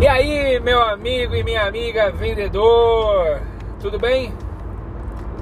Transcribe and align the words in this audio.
E 0.00 0.08
aí, 0.08 0.58
meu 0.60 0.80
amigo 0.80 1.34
e 1.34 1.44
minha 1.44 1.66
amiga 1.66 2.10
vendedor, 2.10 3.38
tudo 3.78 3.98
bem? 3.98 4.32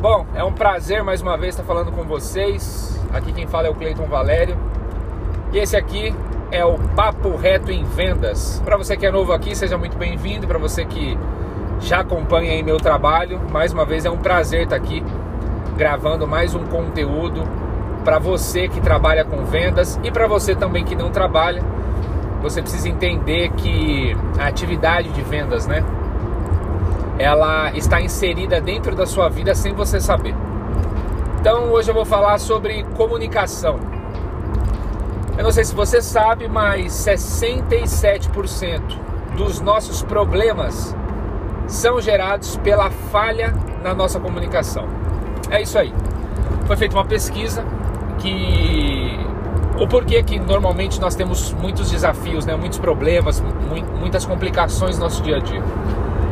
Bom, 0.00 0.27
é 0.34 0.42
um 0.42 0.52
prazer 0.52 1.04
mais 1.04 1.23
uma 1.23 1.38
vez 1.38 1.54
estar 1.54 1.62
falando 1.62 1.92
com 1.92 2.02
vocês. 2.02 3.00
Aqui 3.14 3.32
quem 3.32 3.46
fala 3.46 3.68
é 3.68 3.70
o 3.70 3.74
Cleiton 3.77 4.06
Valério. 4.06 4.59
E 5.52 5.59
esse 5.59 5.77
aqui 5.77 6.12
é 6.50 6.64
o 6.64 6.77
Papo 6.96 7.36
Reto 7.36 7.70
em 7.70 7.84
Vendas. 7.84 8.60
Para 8.64 8.77
você 8.77 8.96
que 8.96 9.06
é 9.06 9.12
novo 9.12 9.32
aqui, 9.32 9.55
seja 9.55 9.79
muito 9.79 9.96
bem-vindo. 9.96 10.48
Para 10.48 10.59
você 10.59 10.84
que 10.84 11.16
já 11.79 12.00
acompanha 12.00 12.50
aí 12.50 12.61
meu 12.61 12.79
trabalho, 12.79 13.40
mais 13.52 13.72
uma 13.72 13.84
vez 13.84 14.04
é 14.04 14.11
um 14.11 14.18
prazer 14.18 14.64
estar 14.64 14.75
aqui 14.75 15.04
gravando 15.77 16.27
mais 16.27 16.56
um 16.56 16.64
conteúdo 16.66 17.45
para 18.05 18.19
você 18.19 18.66
que 18.66 18.80
trabalha 18.80 19.25
com 19.25 19.45
vendas 19.45 20.00
e 20.02 20.11
para 20.11 20.27
você 20.27 20.56
também 20.56 20.84
que 20.84 20.97
não 20.97 21.12
trabalha 21.12 21.62
você 22.41 22.62
precisa 22.62 22.88
entender 22.88 23.51
que 23.52 24.16
a 24.38 24.47
atividade 24.47 25.10
de 25.10 25.23
vendas, 25.23 25.66
né? 25.66 25.84
Ela 27.19 27.73
está 27.73 28.01
inserida 28.01 28.61
dentro 28.61 28.95
da 28.95 29.06
sua 29.06 29.28
vida 29.28 29.55
sem 29.55 29.74
você 29.74 30.01
saber. 30.01 30.34
Então 31.41 31.70
hoje 31.70 31.91
eu 31.91 31.95
vou 31.95 32.05
falar 32.05 32.38
sobre 32.38 32.84
comunicação. 32.97 33.78
Eu 35.37 35.45
não 35.45 35.52
sei 35.52 35.64
se 35.64 35.74
você 35.74 36.02
sabe, 36.02 36.48
mas 36.48 36.92
67% 36.92 38.80
dos 39.36 39.61
nossos 39.61 40.02
problemas 40.02 40.97
são 41.69 42.00
gerados 42.00 42.56
pela 42.56 42.91
falha 42.91 43.55
na 43.83 43.95
nossa 43.95 44.19
comunicação. 44.19 44.89
É 45.50 45.62
isso 45.62 45.78
aí. 45.78 45.95
Foi 46.66 46.77
feita 46.77 46.97
uma 46.97 47.05
pesquisa 47.05 47.64
que 48.19 48.97
o 49.79 49.87
porquê 49.87 50.23
que 50.23 50.39
normalmente 50.39 51.01
nós 51.01 51.15
temos 51.15 51.53
muitos 51.53 51.91
desafios, 51.91 52.45
né, 52.45 52.57
muitos 52.57 52.79
problemas, 52.79 53.43
muitas 54.01 54.27
complicações 54.27 54.98
no 54.98 55.05
nosso 55.05 55.23
dia 55.23 55.37
a 55.37 55.41
dia. 55.41 55.62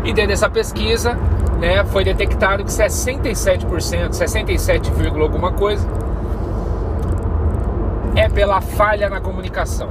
E 0.04 0.12
dentro 0.12 0.30
dessa 0.30 0.50
pesquisa, 0.50 1.16
né, 1.58 1.84
foi 1.84 2.04
detectado 2.04 2.64
que 2.64 2.70
67%, 2.70 4.12
67, 4.12 4.92
alguma 5.20 5.52
coisa, 5.52 5.86
é 8.16 8.28
pela 8.28 8.60
falha 8.60 9.08
na 9.08 9.20
comunicação. 9.20 9.88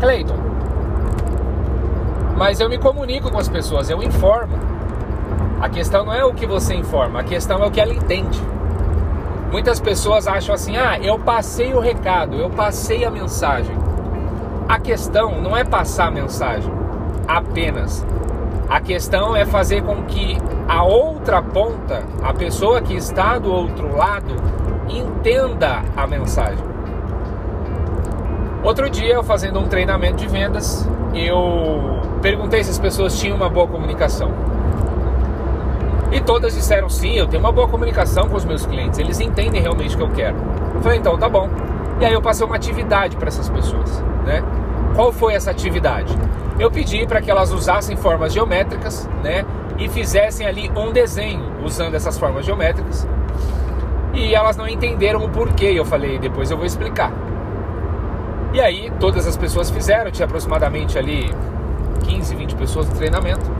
Cleiton, 0.00 0.38
mas 2.36 2.58
eu 2.58 2.68
me 2.70 2.78
comunico 2.78 3.30
com 3.30 3.38
as 3.38 3.48
pessoas, 3.48 3.90
eu 3.90 4.02
informo. 4.02 4.58
A 5.60 5.68
questão 5.68 6.06
não 6.06 6.14
é 6.14 6.24
o 6.24 6.32
que 6.32 6.46
você 6.46 6.74
informa, 6.74 7.20
a 7.20 7.22
questão 7.22 7.62
é 7.62 7.66
o 7.66 7.70
que 7.70 7.78
ela 7.78 7.92
entende. 7.92 8.40
Muitas 9.50 9.80
pessoas 9.80 10.28
acham 10.28 10.54
assim: 10.54 10.76
ah, 10.76 10.98
eu 10.98 11.18
passei 11.18 11.74
o 11.74 11.80
recado, 11.80 12.36
eu 12.36 12.50
passei 12.50 13.04
a 13.04 13.10
mensagem. 13.10 13.76
A 14.68 14.78
questão 14.78 15.40
não 15.40 15.56
é 15.56 15.64
passar 15.64 16.06
a 16.06 16.10
mensagem 16.10 16.72
apenas. 17.26 18.06
A 18.68 18.80
questão 18.80 19.34
é 19.34 19.44
fazer 19.44 19.82
com 19.82 20.04
que 20.04 20.38
a 20.68 20.84
outra 20.84 21.42
ponta, 21.42 22.04
a 22.22 22.32
pessoa 22.32 22.80
que 22.80 22.94
está 22.94 23.36
do 23.36 23.52
outro 23.52 23.96
lado, 23.96 24.36
entenda 24.88 25.82
a 25.96 26.06
mensagem. 26.06 26.64
Outro 28.62 28.88
dia, 28.88 29.14
eu 29.14 29.24
fazendo 29.24 29.58
um 29.58 29.66
treinamento 29.66 30.16
de 30.16 30.28
vendas, 30.28 30.88
eu 31.12 32.00
perguntei 32.22 32.62
se 32.62 32.70
as 32.70 32.78
pessoas 32.78 33.18
tinham 33.18 33.36
uma 33.36 33.48
boa 33.48 33.66
comunicação. 33.66 34.30
E 36.12 36.20
todas 36.20 36.54
disseram 36.54 36.88
sim, 36.88 37.14
eu 37.14 37.26
tenho 37.26 37.42
uma 37.42 37.52
boa 37.52 37.68
comunicação 37.68 38.28
com 38.28 38.36
os 38.36 38.44
meus 38.44 38.66
clientes, 38.66 38.98
eles 38.98 39.20
entendem 39.20 39.60
realmente 39.60 39.94
o 39.94 39.98
que 39.98 40.02
eu 40.02 40.10
quero. 40.10 40.36
Eu 40.74 40.82
falei, 40.82 40.98
então 40.98 41.16
tá 41.16 41.28
bom. 41.28 41.48
E 42.00 42.04
aí 42.04 42.12
eu 42.12 42.22
passei 42.22 42.44
uma 42.44 42.56
atividade 42.56 43.16
para 43.16 43.28
essas 43.28 43.48
pessoas, 43.48 44.02
né? 44.24 44.42
Qual 44.94 45.12
foi 45.12 45.34
essa 45.34 45.50
atividade? 45.50 46.16
Eu 46.58 46.70
pedi 46.70 47.06
para 47.06 47.20
que 47.20 47.30
elas 47.30 47.52
usassem 47.52 47.96
formas 47.96 48.32
geométricas, 48.32 49.08
né? 49.22 49.44
E 49.78 49.88
fizessem 49.88 50.46
ali 50.46 50.70
um 50.76 50.92
desenho 50.92 51.42
usando 51.64 51.94
essas 51.94 52.18
formas 52.18 52.44
geométricas. 52.44 53.06
E 54.12 54.34
elas 54.34 54.56
não 54.56 54.68
entenderam 54.68 55.24
o 55.24 55.28
porquê. 55.28 55.72
Eu 55.74 55.84
falei, 55.84 56.18
depois 56.18 56.50
eu 56.50 56.56
vou 56.56 56.66
explicar. 56.66 57.12
E 58.52 58.60
aí 58.60 58.92
todas 58.98 59.26
as 59.26 59.36
pessoas 59.36 59.70
fizeram, 59.70 60.10
tinha 60.10 60.26
aproximadamente 60.26 60.98
ali 60.98 61.32
15, 62.04 62.34
20 62.34 62.54
pessoas 62.56 62.88
no 62.88 62.94
treinamento. 62.94 63.59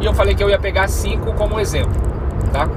E 0.00 0.04
eu 0.04 0.14
falei 0.14 0.34
que 0.34 0.42
eu 0.42 0.50
ia 0.50 0.58
pegar 0.58 0.88
cinco 0.88 1.32
como 1.32 1.58
exemplo, 1.58 2.00
tá? 2.52 2.68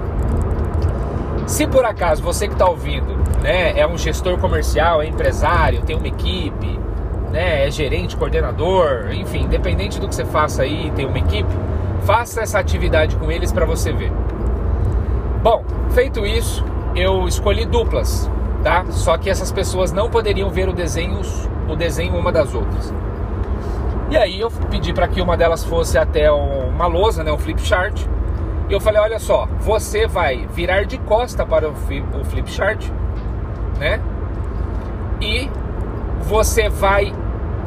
Se 1.46 1.66
por 1.66 1.84
acaso 1.84 2.22
você 2.22 2.48
que 2.48 2.54
está 2.54 2.70
ouvindo, 2.70 3.18
né, 3.42 3.78
é 3.78 3.88
um 3.88 3.98
gestor 3.98 4.38
comercial, 4.38 5.02
é 5.02 5.08
empresário, 5.08 5.82
tem 5.82 5.96
uma 5.96 6.08
equipe, 6.08 6.80
né, 7.32 7.68
é 7.68 7.72
gerente, 7.72 8.16
coordenador, 8.16 9.12
enfim, 9.12 9.44
independente 9.44 10.00
do 10.00 10.08
que 10.08 10.16
você 10.16 10.26
faça 10.26 10.64
aí, 10.64 10.92
tem 10.96 11.06
uma 11.06 11.18
equipe, 11.18 11.50
faça 12.06 12.42
essa 12.42 12.60
atividade 12.60 13.16
com 13.16 13.32
eles 13.32 13.52
para 13.52 13.66
você 13.66 13.92
ver. 13.92 14.12
Bom, 15.42 15.64
feito 15.92 16.26
isso, 16.26 16.64
eu 16.96 17.28
escolhi 17.28 17.66
duplas, 17.66 18.30
tá? 18.64 18.86
Só 18.90 19.18
que 19.18 19.30
essas 19.30 19.52
pessoas 19.52 19.92
não 19.92 20.10
poderiam 20.10 20.50
ver 20.50 20.70
o 20.70 20.74
desenho, 20.74 21.22
o 21.68 21.76
desenho 21.76 22.16
uma 22.16 22.32
das 22.32 22.54
outras. 22.54 22.94
E 24.10 24.18
aí 24.18 24.40
eu 24.40 24.50
pedi 24.72 24.92
para 24.92 25.08
que 25.08 25.22
uma 25.22 25.38
delas 25.38 25.64
fosse 25.64 25.98
até 25.98 26.32
uma 26.32 26.88
lousa, 26.88 27.24
né, 27.24 27.32
um 27.32 27.38
flip 27.38 27.62
chart. 27.62 28.06
E 28.68 28.74
eu 28.74 28.80
falei, 28.80 29.00
olha 29.00 29.20
só, 29.20 29.48
você 29.60 30.08
vai 30.08 30.48
virar 30.48 30.86
de 30.86 30.98
costa 31.00 31.46
para 31.46 31.70
o 31.70 31.76
flip 32.26 32.50
chart, 32.50 32.88
né? 33.78 34.00
E 35.22 35.50
você 36.22 36.70
vai 36.70 37.14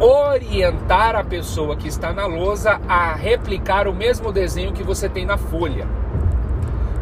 orientar 0.01 1.15
a 1.15 1.23
pessoa 1.23 1.77
que 1.77 1.87
está 1.87 2.13
na 2.13 2.27
lousa 2.27 2.81
a 2.89 3.15
replicar 3.15 3.87
o 3.87 3.95
mesmo 3.95 4.33
desenho 4.33 4.73
que 4.73 4.83
você 4.83 5.09
tem 5.09 5.25
na 5.25 5.37
folha. 5.37 5.87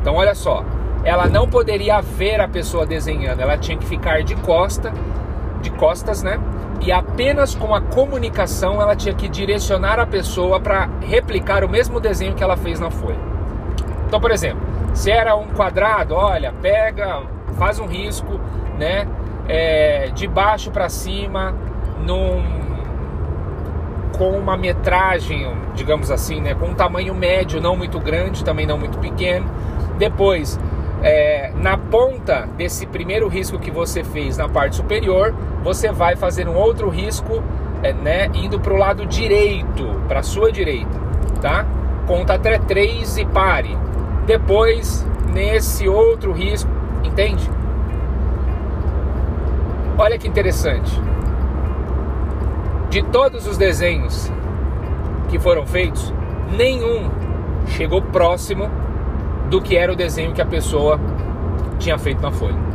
Então 0.00 0.16
olha 0.16 0.34
só, 0.34 0.64
ela 1.02 1.26
não 1.26 1.48
poderia 1.48 2.00
ver 2.00 2.40
a 2.40 2.48
pessoa 2.48 2.84
desenhando, 2.84 3.40
ela 3.40 3.56
tinha 3.56 3.76
que 3.76 3.86
ficar 3.86 4.22
de 4.22 4.34
costa, 4.36 4.92
de 5.62 5.70
costas, 5.70 6.22
né? 6.22 6.38
E 6.80 6.90
apenas 6.90 7.54
com 7.54 7.74
a 7.74 7.80
comunicação 7.80 8.80
ela 8.80 8.96
tinha 8.96 9.14
que 9.14 9.28
direcionar 9.28 9.98
a 9.98 10.06
pessoa 10.06 10.58
para 10.58 10.88
replicar 11.00 11.62
o 11.62 11.68
mesmo 11.68 12.00
desenho 12.00 12.34
que 12.34 12.42
ela 12.42 12.56
fez 12.56 12.80
na 12.80 12.90
folha. 12.90 13.18
Então, 14.06 14.20
por 14.20 14.30
exemplo, 14.30 14.60
se 14.94 15.10
era 15.10 15.36
um 15.36 15.48
quadrado, 15.48 16.14
olha, 16.14 16.52
pega, 16.60 17.22
faz 17.58 17.78
um 17.78 17.86
risco, 17.86 18.40
né, 18.78 19.06
é, 19.46 20.10
de 20.14 20.26
baixo 20.26 20.70
para 20.70 20.88
cima, 20.88 21.54
num 22.04 22.60
com 24.16 24.30
uma 24.32 24.54
metragem, 24.54 25.50
digamos 25.74 26.10
assim, 26.10 26.40
né, 26.40 26.54
com 26.54 26.66
um 26.66 26.74
tamanho 26.74 27.14
médio, 27.14 27.60
não 27.60 27.74
muito 27.74 27.98
grande, 27.98 28.44
também 28.44 28.66
não 28.66 28.76
muito 28.76 28.98
pequeno. 28.98 29.46
Depois, 29.96 30.58
é, 31.02 31.50
na 31.54 31.76
ponta 31.76 32.46
desse 32.56 32.86
primeiro 32.86 33.28
risco 33.28 33.58
que 33.58 33.70
você 33.70 34.04
fez 34.04 34.36
na 34.36 34.48
parte 34.48 34.76
superior, 34.76 35.34
você 35.62 35.90
vai 35.90 36.16
fazer 36.16 36.48
um 36.48 36.54
outro 36.54 36.88
risco, 36.88 37.42
é, 37.82 37.92
né, 37.92 38.30
indo 38.34 38.60
para 38.60 38.74
o 38.74 38.76
lado 38.76 39.06
direito, 39.06 39.84
para 40.06 40.20
a 40.20 40.22
sua 40.22 40.52
direita, 40.52 40.98
tá? 41.40 41.66
Conta 42.06 42.34
até 42.34 42.58
3 42.58 43.18
e 43.18 43.24
pare. 43.24 43.76
Depois, 44.26 45.06
nesse 45.32 45.88
outro 45.88 46.32
risco, 46.32 46.70
entende? 47.02 47.48
Olha 49.96 50.18
que 50.18 50.28
interessante. 50.28 51.00
De 52.90 53.02
todos 53.04 53.46
os 53.46 53.56
desenhos 53.56 54.30
que 55.28 55.38
foram 55.38 55.66
feitos, 55.66 56.12
nenhum 56.56 57.08
chegou 57.66 58.02
próximo 58.02 58.68
do 59.50 59.60
que 59.60 59.76
era 59.76 59.92
o 59.92 59.96
desenho 59.96 60.32
que 60.32 60.40
a 60.40 60.46
pessoa 60.46 60.98
tinha 61.78 61.98
feito 61.98 62.22
na 62.22 62.30
folha. 62.30 62.70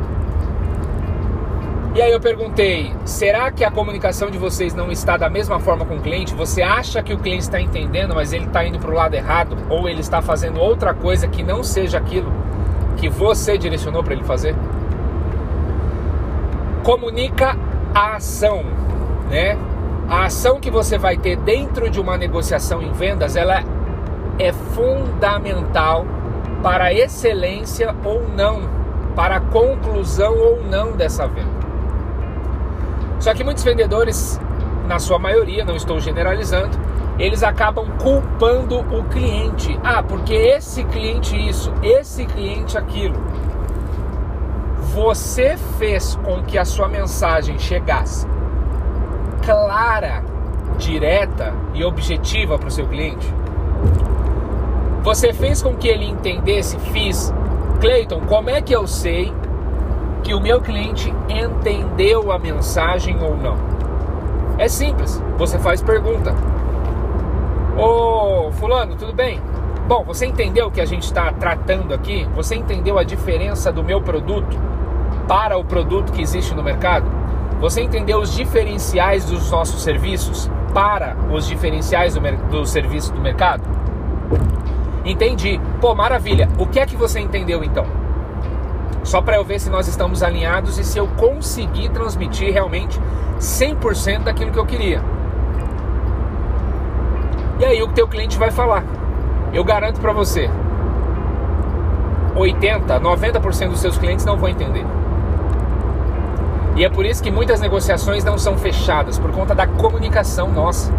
E 1.96 2.02
aí 2.02 2.12
eu 2.12 2.20
perguntei: 2.20 2.94
será 3.06 3.50
que 3.50 3.64
a 3.64 3.72
comunicação 3.72 4.30
de 4.30 4.38
vocês 4.38 4.74
não 4.74 4.92
está 4.92 5.16
da 5.16 5.30
mesma 5.30 5.62
forma 5.62 5.86
com 5.86 5.96
o 5.96 6.02
cliente? 6.02 6.36
Você 6.36 6.62
acha 6.62 7.02
que 7.02 7.14
o 7.14 7.18
cliente 7.18 7.44
está 7.44 7.62
entendendo, 7.62 8.14
mas 8.14 8.34
ele 8.34 8.46
está 8.46 8.66
indo 8.66 8.78
para 8.78 8.92
o 8.92 8.94
lado 8.94 9.14
errado? 9.14 9.56
Ou 9.70 9.88
ele 9.88 10.02
está 10.02 10.22
fazendo 10.22 10.60
outra 10.60 10.94
coisa 10.94 11.26
que 11.26 11.42
não 11.42 11.64
seja 11.64 11.98
aquilo 11.98 12.32
que 12.98 13.08
você 13.08 13.58
direcionou 13.58 14.04
para 14.04 14.14
ele 14.14 14.24
fazer? 14.26 14.54
Comunica 16.84 17.58
a 17.94 18.18
ação, 18.18 18.64
né? 19.30 19.58
A 20.10 20.26
ação 20.26 20.60
que 20.60 20.70
você 20.70 20.98
vai 20.98 21.16
ter 21.16 21.38
dentro 21.38 21.90
de 21.90 22.00
uma 22.00 22.18
negociação 22.18 22.82
em 22.82 22.92
vendas, 22.92 23.38
ela 23.38 23.64
é 24.38 24.52
fundamental 24.52 26.06
para 26.62 26.94
excelência 26.94 27.96
ou 28.04 28.28
não, 28.28 28.62
para 29.16 29.40
conclusão 29.40 30.38
ou 30.38 30.64
não 30.64 30.94
dessa 30.94 31.28
venda. 31.28 31.66
Só 33.20 33.34
que 33.34 33.44
muitos 33.44 33.64
vendedores, 33.64 34.40
na 34.88 35.00
sua 35.00 35.18
maioria, 35.18 35.64
não 35.66 35.76
estou 35.76 36.00
generalizando, 36.00 36.78
eles 37.18 37.44
acabam 37.44 37.88
culpando 37.98 38.80
o 38.80 39.04
cliente. 39.06 39.80
Ah, 39.84 40.04
porque 40.04 40.34
esse 40.34 40.84
cliente 40.84 41.36
isso, 41.36 41.74
esse 41.82 42.26
cliente 42.26 42.78
aquilo. 42.78 43.16
Você 44.94 45.58
fez 45.78 46.16
com 46.24 46.44
que 46.44 46.58
a 46.58 46.66
sua 46.66 46.88
mensagem 46.88 47.58
chegasse 47.58 48.28
clara, 49.46 50.24
direta 50.78 51.54
e 51.74 51.84
objetiva 51.84 52.58
para 52.58 52.68
o 52.68 52.72
seu 52.72 52.88
cliente? 52.88 53.34
Você 55.06 55.32
fez 55.32 55.62
com 55.62 55.76
que 55.76 55.88
ele 55.88 56.04
entendesse, 56.04 56.80
fiz. 56.80 57.32
Cleiton, 57.80 58.22
como 58.22 58.50
é 58.50 58.60
que 58.60 58.76
eu 58.76 58.88
sei 58.88 59.32
que 60.24 60.34
o 60.34 60.42
meu 60.42 60.60
cliente 60.60 61.14
entendeu 61.30 62.32
a 62.32 62.40
mensagem 62.40 63.16
ou 63.24 63.38
não? 63.38 63.56
É 64.58 64.68
simples, 64.68 65.22
você 65.38 65.60
faz 65.60 65.80
pergunta. 65.80 66.34
Ô 67.78 68.52
fulano, 68.54 68.96
tudo 68.96 69.14
bem? 69.14 69.40
Bom, 69.88 70.04
você 70.04 70.26
entendeu 70.26 70.68
o 70.68 70.72
que 70.72 70.82
a 70.82 70.86
gente 70.86 71.04
está 71.04 71.32
tratando 71.34 71.94
aqui? 71.94 72.28
Você 72.34 72.56
entendeu 72.56 72.98
a 72.98 73.04
diferença 73.04 73.72
do 73.72 73.84
meu 73.84 74.02
produto 74.02 74.58
para 75.28 75.56
o 75.56 75.64
produto 75.64 76.12
que 76.12 76.22
existe 76.24 76.56
no 76.56 76.64
mercado? 76.64 77.06
Você 77.62 77.84
entendeu 77.84 78.18
os 78.18 78.34
diferenciais 78.34 79.26
dos 79.26 79.52
nossos 79.52 79.84
serviços 79.84 80.50
para 80.74 81.16
os 81.32 81.46
diferenciais 81.46 82.16
do, 82.16 82.22
do 82.50 82.66
serviço 82.66 83.14
do 83.14 83.22
mercado? 83.22 83.85
Entendi. 85.06 85.62
Pô, 85.80 85.94
maravilha. 85.94 86.50
O 86.58 86.66
que 86.66 86.80
é 86.80 86.86
que 86.86 86.96
você 86.96 87.20
entendeu 87.20 87.64
então? 87.64 87.86
Só 89.04 89.22
para 89.22 89.36
eu 89.36 89.46
ver 89.46 89.60
se 89.60 89.70
nós 89.70 89.88
estamos 89.88 90.24
alinhados 90.24 90.80
e 90.80 90.84
se 90.84 90.98
eu 90.98 91.08
conseguir 91.08 91.90
transmitir 91.90 92.52
realmente 92.52 93.00
100% 93.40 94.24
daquilo 94.24 94.52
que 94.52 94.58
eu 94.58 94.66
queria. 94.66 95.02
E 97.60 97.66
aí 97.66 97.84
o 97.84 97.88
teu 97.90 98.08
cliente 98.08 98.38
vai 98.38 98.50
falar. 98.50 98.84
Eu 99.54 99.64
garanto 99.64 100.02
para 100.02 100.12
você, 100.12 100.50
80, 102.36 103.00
90% 103.00 103.70
dos 103.70 103.80
seus 103.80 103.98
clientes 103.98 104.26
não 104.26 104.38
vão 104.38 104.50
entender. 104.50 104.86
E 106.76 106.84
é 106.84 106.90
por 106.90 107.06
isso 107.06 107.24
que 107.24 107.32
muitas 107.32 107.62
negociações 107.62 108.24
não 108.24 108.38
são 108.38 108.58
fechadas, 108.58 109.18
por 109.18 109.32
conta 109.32 109.56
da 109.56 109.66
comunicação 109.66 110.52
nossa. 110.52 110.92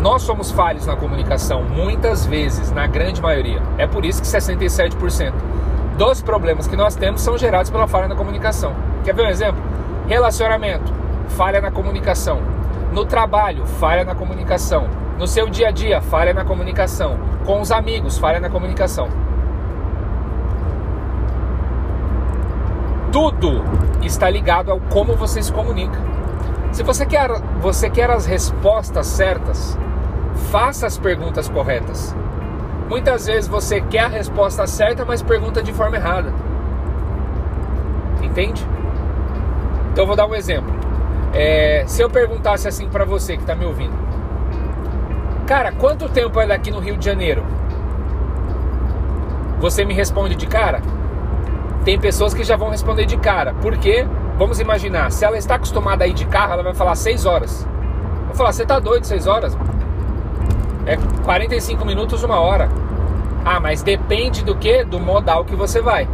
Nós 0.00 0.22
somos 0.22 0.52
falhos 0.52 0.86
na 0.86 0.94
comunicação, 0.94 1.62
muitas 1.64 2.24
vezes, 2.24 2.70
na 2.70 2.86
grande 2.86 3.20
maioria. 3.20 3.60
É 3.76 3.86
por 3.86 4.04
isso 4.04 4.22
que 4.22 4.28
67% 4.28 5.32
dos 5.98 6.22
problemas 6.22 6.68
que 6.68 6.76
nós 6.76 6.94
temos 6.94 7.20
são 7.20 7.36
gerados 7.36 7.70
pela 7.70 7.88
falha 7.88 8.06
na 8.06 8.14
comunicação. 8.14 8.72
Quer 9.02 9.12
ver 9.12 9.22
um 9.22 9.28
exemplo? 9.28 9.60
Relacionamento, 10.06 10.94
falha 11.30 11.60
na 11.60 11.72
comunicação. 11.72 12.40
No 12.92 13.04
trabalho, 13.04 13.66
falha 13.66 14.04
na 14.04 14.14
comunicação. 14.14 14.88
No 15.18 15.26
seu 15.26 15.50
dia 15.50 15.68
a 15.68 15.70
dia, 15.72 16.00
falha 16.00 16.32
na 16.32 16.44
comunicação. 16.44 17.18
Com 17.44 17.60
os 17.60 17.72
amigos, 17.72 18.16
falha 18.16 18.38
na 18.38 18.48
comunicação. 18.48 19.08
Tudo 23.10 23.64
está 24.00 24.30
ligado 24.30 24.70
ao 24.70 24.78
como 24.78 25.16
você 25.16 25.42
se 25.42 25.52
comunica. 25.52 25.98
Se 26.70 26.84
você 26.84 27.04
quer, 27.04 27.28
você 27.60 27.90
quer 27.90 28.08
as 28.10 28.26
respostas 28.26 29.08
certas, 29.08 29.76
faça 30.50 30.86
as 30.86 30.96
perguntas 30.96 31.48
corretas. 31.48 32.14
Muitas 32.88 33.26
vezes 33.26 33.46
você 33.46 33.80
quer 33.80 34.04
a 34.04 34.08
resposta 34.08 34.66
certa, 34.66 35.04
mas 35.04 35.22
pergunta 35.22 35.62
de 35.62 35.72
forma 35.72 35.96
errada. 35.96 36.32
Entende? 38.22 38.66
Então 39.92 40.04
eu 40.04 40.06
vou 40.06 40.16
dar 40.16 40.26
um 40.26 40.34
exemplo. 40.34 40.72
É, 41.34 41.84
se 41.86 42.00
eu 42.00 42.08
perguntasse 42.08 42.66
assim 42.66 42.88
para 42.88 43.04
você 43.04 43.36
que 43.36 43.42
está 43.42 43.54
me 43.54 43.66
ouvindo, 43.66 43.92
cara, 45.46 45.72
quanto 45.72 46.08
tempo 46.08 46.40
é 46.40 46.46
daqui 46.46 46.70
no 46.70 46.78
Rio 46.78 46.96
de 46.96 47.04
Janeiro? 47.04 47.44
Você 49.60 49.84
me 49.84 49.92
responde 49.92 50.34
de 50.34 50.46
cara? 50.46 50.80
Tem 51.84 51.98
pessoas 51.98 52.32
que 52.32 52.44
já 52.44 52.56
vão 52.56 52.70
responder 52.70 53.04
de 53.06 53.16
cara, 53.16 53.54
porque 53.60 54.06
vamos 54.38 54.60
imaginar, 54.60 55.10
se 55.10 55.24
ela 55.24 55.36
está 55.36 55.56
acostumada 55.56 56.04
a 56.04 56.06
ir 56.06 56.14
de 56.14 56.26
carro, 56.26 56.54
ela 56.54 56.62
vai 56.62 56.74
falar 56.74 56.94
6 56.94 57.26
horas. 57.26 57.66
Vou 58.26 58.34
falar, 58.34 58.52
você 58.52 58.64
tá 58.64 58.78
doido, 58.78 59.04
6 59.04 59.26
horas? 59.26 59.58
É 60.88 60.96
45 61.22 61.84
minutos, 61.84 62.22
uma 62.24 62.40
hora. 62.40 62.66
Ah, 63.44 63.60
mas 63.60 63.82
depende 63.82 64.42
do 64.42 64.56
que? 64.56 64.84
Do 64.84 64.98
modal 64.98 65.44
que 65.44 65.54
você 65.54 65.82
vai. 65.82 66.08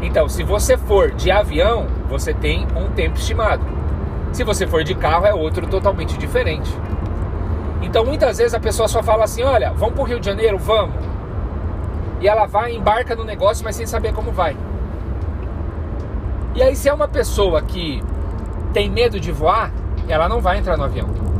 Então, 0.00 0.28
se 0.28 0.44
você 0.44 0.76
for 0.76 1.10
de 1.10 1.28
avião, 1.28 1.88
você 2.08 2.32
tem 2.32 2.68
um 2.76 2.88
tempo 2.92 3.18
estimado. 3.18 3.64
Se 4.32 4.44
você 4.44 4.64
for 4.64 4.84
de 4.84 4.94
carro, 4.94 5.26
é 5.26 5.34
outro 5.34 5.66
totalmente 5.66 6.16
diferente. 6.16 6.72
Então, 7.82 8.04
muitas 8.04 8.38
vezes 8.38 8.54
a 8.54 8.60
pessoa 8.60 8.86
só 8.86 9.02
fala 9.02 9.24
assim: 9.24 9.42
olha, 9.42 9.72
vamos 9.72 9.94
para 9.94 10.02
o 10.02 10.06
Rio 10.06 10.20
de 10.20 10.26
Janeiro? 10.26 10.56
Vamos. 10.56 10.94
E 12.20 12.28
ela 12.28 12.46
vai, 12.46 12.76
embarca 12.76 13.16
no 13.16 13.24
negócio, 13.24 13.64
mas 13.64 13.74
sem 13.74 13.86
saber 13.86 14.12
como 14.12 14.30
vai. 14.30 14.56
E 16.54 16.62
aí, 16.62 16.76
se 16.76 16.88
é 16.88 16.94
uma 16.94 17.08
pessoa 17.08 17.60
que 17.60 18.00
tem 18.72 18.88
medo 18.88 19.18
de 19.18 19.32
voar, 19.32 19.72
ela 20.08 20.28
não 20.28 20.40
vai 20.40 20.58
entrar 20.58 20.76
no 20.76 20.84
avião. 20.84 21.31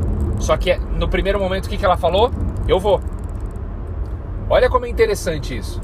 Só 0.43 0.57
que 0.57 0.77
no 0.77 1.09
primeiro 1.09 1.39
momento, 1.39 1.67
o 1.67 1.69
que, 1.69 1.79
que 1.79 1.85
ela 1.85 1.97
falou? 1.97 2.33
Eu 2.67 2.81
vou. 2.81 3.01
Olha 4.51 4.69
como 4.69 4.85
é 4.85 4.89
interessante 4.89 5.57
isso. 5.57 5.81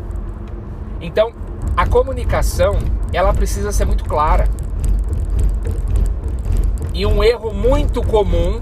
Então, 1.01 1.33
a 1.77 1.87
comunicação, 1.87 2.77
ela 3.13 3.33
precisa 3.33 3.71
ser 3.71 3.85
muito 3.85 4.05
clara. 4.05 4.49
E 6.93 7.07
um 7.07 7.23
erro 7.23 7.55
muito 7.55 8.03
comum, 8.03 8.61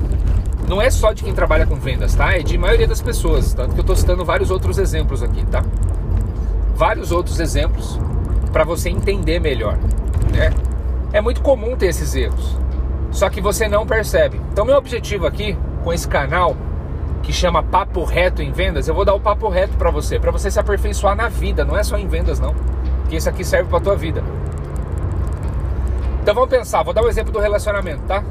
não 0.69 0.83
é 0.83 0.91
só 0.91 1.15
de 1.15 1.25
quem 1.25 1.33
trabalha 1.33 1.67
com 1.67 1.77
vendas, 1.77 2.15
tá? 2.15 2.37
É 2.37 2.41
de 2.43 2.59
maioria 2.59 2.87
das 2.87 3.01
pessoas, 3.01 3.55
tanto 3.55 3.73
que 3.73 3.81
eu 3.81 3.83
estou 3.83 3.97
citando 3.97 4.23
vários 4.23 4.51
outros 4.51 4.77
exemplos 4.77 5.23
aqui, 5.23 5.47
tá? 5.47 5.65
Vários 6.75 7.11
outros 7.11 7.41
exemplos 7.41 7.99
para 8.53 8.65
você 8.65 8.91
entender 8.91 9.41
melhor, 9.41 9.79
né? 10.31 10.53
É 11.11 11.23
muito 11.23 11.41
comum 11.41 11.75
ter 11.75 11.87
esses 11.87 12.15
erros, 12.15 12.59
só 13.11 13.31
que 13.31 13.41
você 13.41 13.67
não 13.67 13.87
percebe. 13.87 14.39
Então, 14.53 14.67
meu 14.67 14.77
objetivo 14.77 15.27
aqui 15.27 15.57
com 15.87 15.93
esse 15.93 16.09
canal 16.09 16.57
que 17.23 17.33
chama 17.33 17.63
Papo 17.63 18.03
Reto 18.03 18.43
em 18.43 18.51
Vendas, 18.51 18.89
eu 18.89 18.95
vou 18.95 19.05
dar 19.05 19.15
o 19.15 19.21
papo 19.21 19.49
reto 19.49 19.77
para 19.77 19.89
você, 19.89 20.19
para 20.19 20.33
você 20.33 20.51
se 20.51 20.59
aperfeiçoar 20.59 21.15
na 21.15 21.29
vida, 21.29 21.65
não 21.65 21.79
é 21.79 21.85
só 21.85 21.97
em 21.97 22.09
vendas 22.09 22.41
não, 22.41 22.57
que 23.09 23.15
isso 23.15 23.29
aqui 23.29 23.45
serve 23.45 23.71
para 23.71 23.79
tua 23.79 23.95
vida. 23.95 24.21
Então 26.21 26.35
vamos 26.35 26.51
pensar, 26.51 26.83
vou 26.83 26.93
dar 26.93 27.05
um 27.05 27.09
exemplo 27.09 27.33
do 27.33 27.39
relacionamento, 27.39 28.03
tá? 28.03 28.25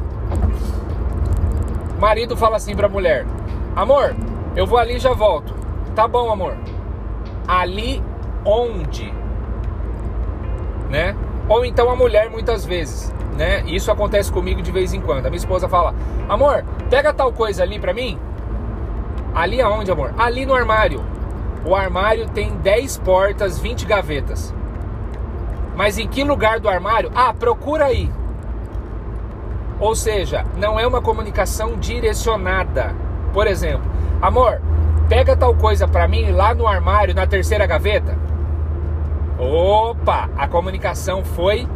Marido 1.97 2.35
fala 2.35 2.57
assim 2.57 2.75
pra 2.75 2.89
mulher: 2.89 3.25
"Amor, 3.73 4.13
eu 4.53 4.67
vou 4.67 4.77
ali 4.77 4.97
e 4.97 4.99
já 4.99 5.13
volto". 5.13 5.53
Tá 5.95 6.09
bom, 6.09 6.29
amor. 6.29 6.57
Ali 7.47 8.03
onde? 8.43 9.13
Né? 10.89 11.15
Ou 11.47 11.65
então 11.65 11.89
a 11.89 11.95
mulher 11.95 12.29
muitas 12.29 12.65
vezes 12.65 13.13
né? 13.35 13.63
Isso 13.67 13.91
acontece 13.91 14.31
comigo 14.31 14.61
de 14.61 14.71
vez 14.71 14.93
em 14.93 15.01
quando. 15.01 15.25
A 15.25 15.29
minha 15.29 15.37
esposa 15.37 15.67
fala: 15.67 15.93
"Amor, 16.27 16.63
pega 16.89 17.13
tal 17.13 17.31
coisa 17.31 17.63
ali 17.63 17.77
para 17.79 17.93
mim". 17.93 18.17
Ali 19.33 19.61
aonde, 19.61 19.91
amor? 19.91 20.13
Ali 20.17 20.45
no 20.45 20.53
armário. 20.53 21.03
O 21.65 21.75
armário 21.75 22.29
tem 22.29 22.55
10 22.57 22.97
portas, 22.99 23.59
20 23.59 23.85
gavetas. 23.85 24.53
Mas 25.75 25.97
em 25.97 26.07
que 26.07 26.23
lugar 26.23 26.59
do 26.59 26.69
armário? 26.69 27.11
Ah, 27.13 27.33
procura 27.33 27.85
aí. 27.85 28.09
Ou 29.79 29.93
seja, 29.93 30.45
não 30.55 30.79
é 30.79 30.87
uma 30.87 31.01
comunicação 31.01 31.75
direcionada. 31.75 32.95
Por 33.33 33.45
exemplo, 33.45 33.83
amor, 34.21 34.61
pega 35.09 35.35
tal 35.35 35.53
coisa 35.53 35.85
para 35.85 36.07
mim 36.07 36.31
lá 36.31 36.53
no 36.53 36.65
armário, 36.65 37.13
na 37.13 37.27
terceira 37.27 37.65
gaveta. 37.65 38.17
Opa, 39.37 40.29
a 40.37 40.47
comunicação 40.47 41.23
foi 41.23 41.67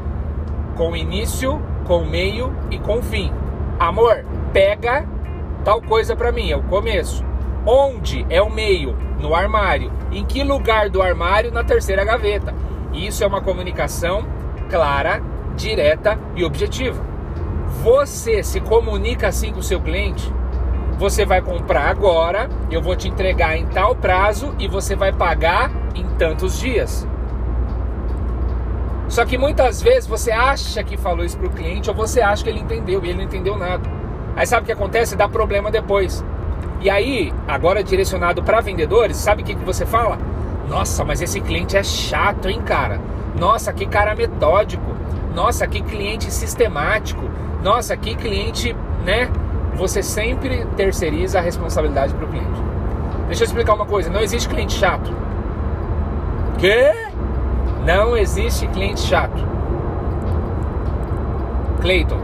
com 0.76 0.96
início, 0.96 1.62
com 1.86 2.06
meio 2.06 2.56
e 2.72 2.80
com 2.80 3.02
fim. 3.02 3.34
Amor, 3.78 4.24
pega 4.54 5.06
tal 5.66 5.82
coisa 5.82 6.16
para 6.16 6.32
mim, 6.32 6.52
é 6.52 6.56
o 6.56 6.64
começo. 6.64 7.26
Onde 7.66 8.26
é 8.30 8.42
o 8.42 8.50
meio? 8.50 8.96
No 9.20 9.36
armário. 9.36 9.92
Em 10.10 10.24
que 10.24 10.42
lugar 10.42 10.90
do 10.90 11.02
armário? 11.02 11.52
Na 11.52 11.64
terceira 11.64 12.06
gaveta. 12.06 12.56
Isso 12.94 13.24
é 13.24 13.28
uma 13.28 13.42
comunicação 13.42 14.26
clara, 14.70 15.22
direta 15.58 16.18
e 16.36 16.46
objetiva. 16.46 17.04
Você 17.84 18.42
se 18.42 18.62
comunica 18.62 19.28
assim 19.28 19.52
com 19.52 19.60
o 19.60 19.64
seu 19.64 19.82
cliente? 19.82 20.34
Você 20.98 21.26
vai 21.26 21.42
comprar 21.42 21.90
agora, 21.90 22.50
eu 22.72 22.82
vou 22.82 22.96
te 22.96 23.08
entregar 23.08 23.58
em 23.58 23.66
tal 23.68 23.96
prazo 23.96 24.56
e 24.60 24.68
você 24.68 24.96
vai 24.96 25.12
pagar 25.12 25.72
em 25.96 26.06
tantos 26.18 26.60
dias. 26.60 27.08
Só 29.10 29.26
que 29.26 29.38
muitas 29.38 29.82
vezes 29.82 30.08
você 30.08 30.32
acha 30.32 30.84
que 30.84 30.96
falou 30.96 31.26
isso 31.26 31.38
para 31.38 31.48
o 31.48 31.52
cliente 31.52 31.90
ou 31.90 31.96
você 31.96 32.22
acha 32.22 32.44
que 32.44 32.50
ele 32.50 32.60
entendeu 32.60 33.04
e 33.04 33.10
ele 33.10 33.18
não 33.18 33.24
entendeu 33.24 33.58
nada. 33.58 33.90
Aí 34.36 34.46
sabe 34.46 34.64
o 34.64 34.66
que 34.68 34.72
acontece? 34.72 35.16
Dá 35.16 35.28
problema 35.28 35.72
depois. 35.72 36.24
E 36.80 36.90
aí, 36.90 37.34
agora 37.48 37.84
direcionado 37.84 38.44
para 38.44 38.62
vendedores, 38.62 39.18
sabe 39.18 39.42
o 39.42 39.46
que, 39.46 39.56
que 39.56 39.66
você 39.66 39.86
fala? 39.86 40.18
Nossa, 40.70 41.04
mas 41.04 41.22
esse 41.22 41.42
cliente 41.42 41.76
é 41.76 41.84
chato, 41.84 42.48
hein, 42.48 42.62
cara? 42.62 43.02
Nossa, 43.38 43.74
que 43.74 43.88
cara 43.88 44.14
metódico. 44.14 44.96
Nossa, 45.34 45.68
que 45.68 45.82
cliente 45.82 46.32
sistemático. 46.32 47.30
Nossa, 47.64 47.98
que 47.98 48.16
cliente, 48.16 48.76
né? 49.04 49.30
Você 49.76 50.04
sempre 50.04 50.66
terceiriza 50.78 51.40
a 51.40 51.42
responsabilidade 51.42 52.14
para 52.14 52.26
o 52.26 52.30
cliente. 52.30 52.62
Deixa 53.28 53.44
eu 53.44 53.48
explicar 53.48 53.74
uma 53.74 53.86
coisa: 53.86 54.10
não 54.10 54.22
existe 54.22 54.48
cliente 54.48 54.74
chato. 54.74 55.12
Quê? 56.60 57.09
Não 57.86 58.16
existe 58.16 58.68
cliente 58.68 59.02
chato. 59.02 59.48
Cleiton, 61.82 62.20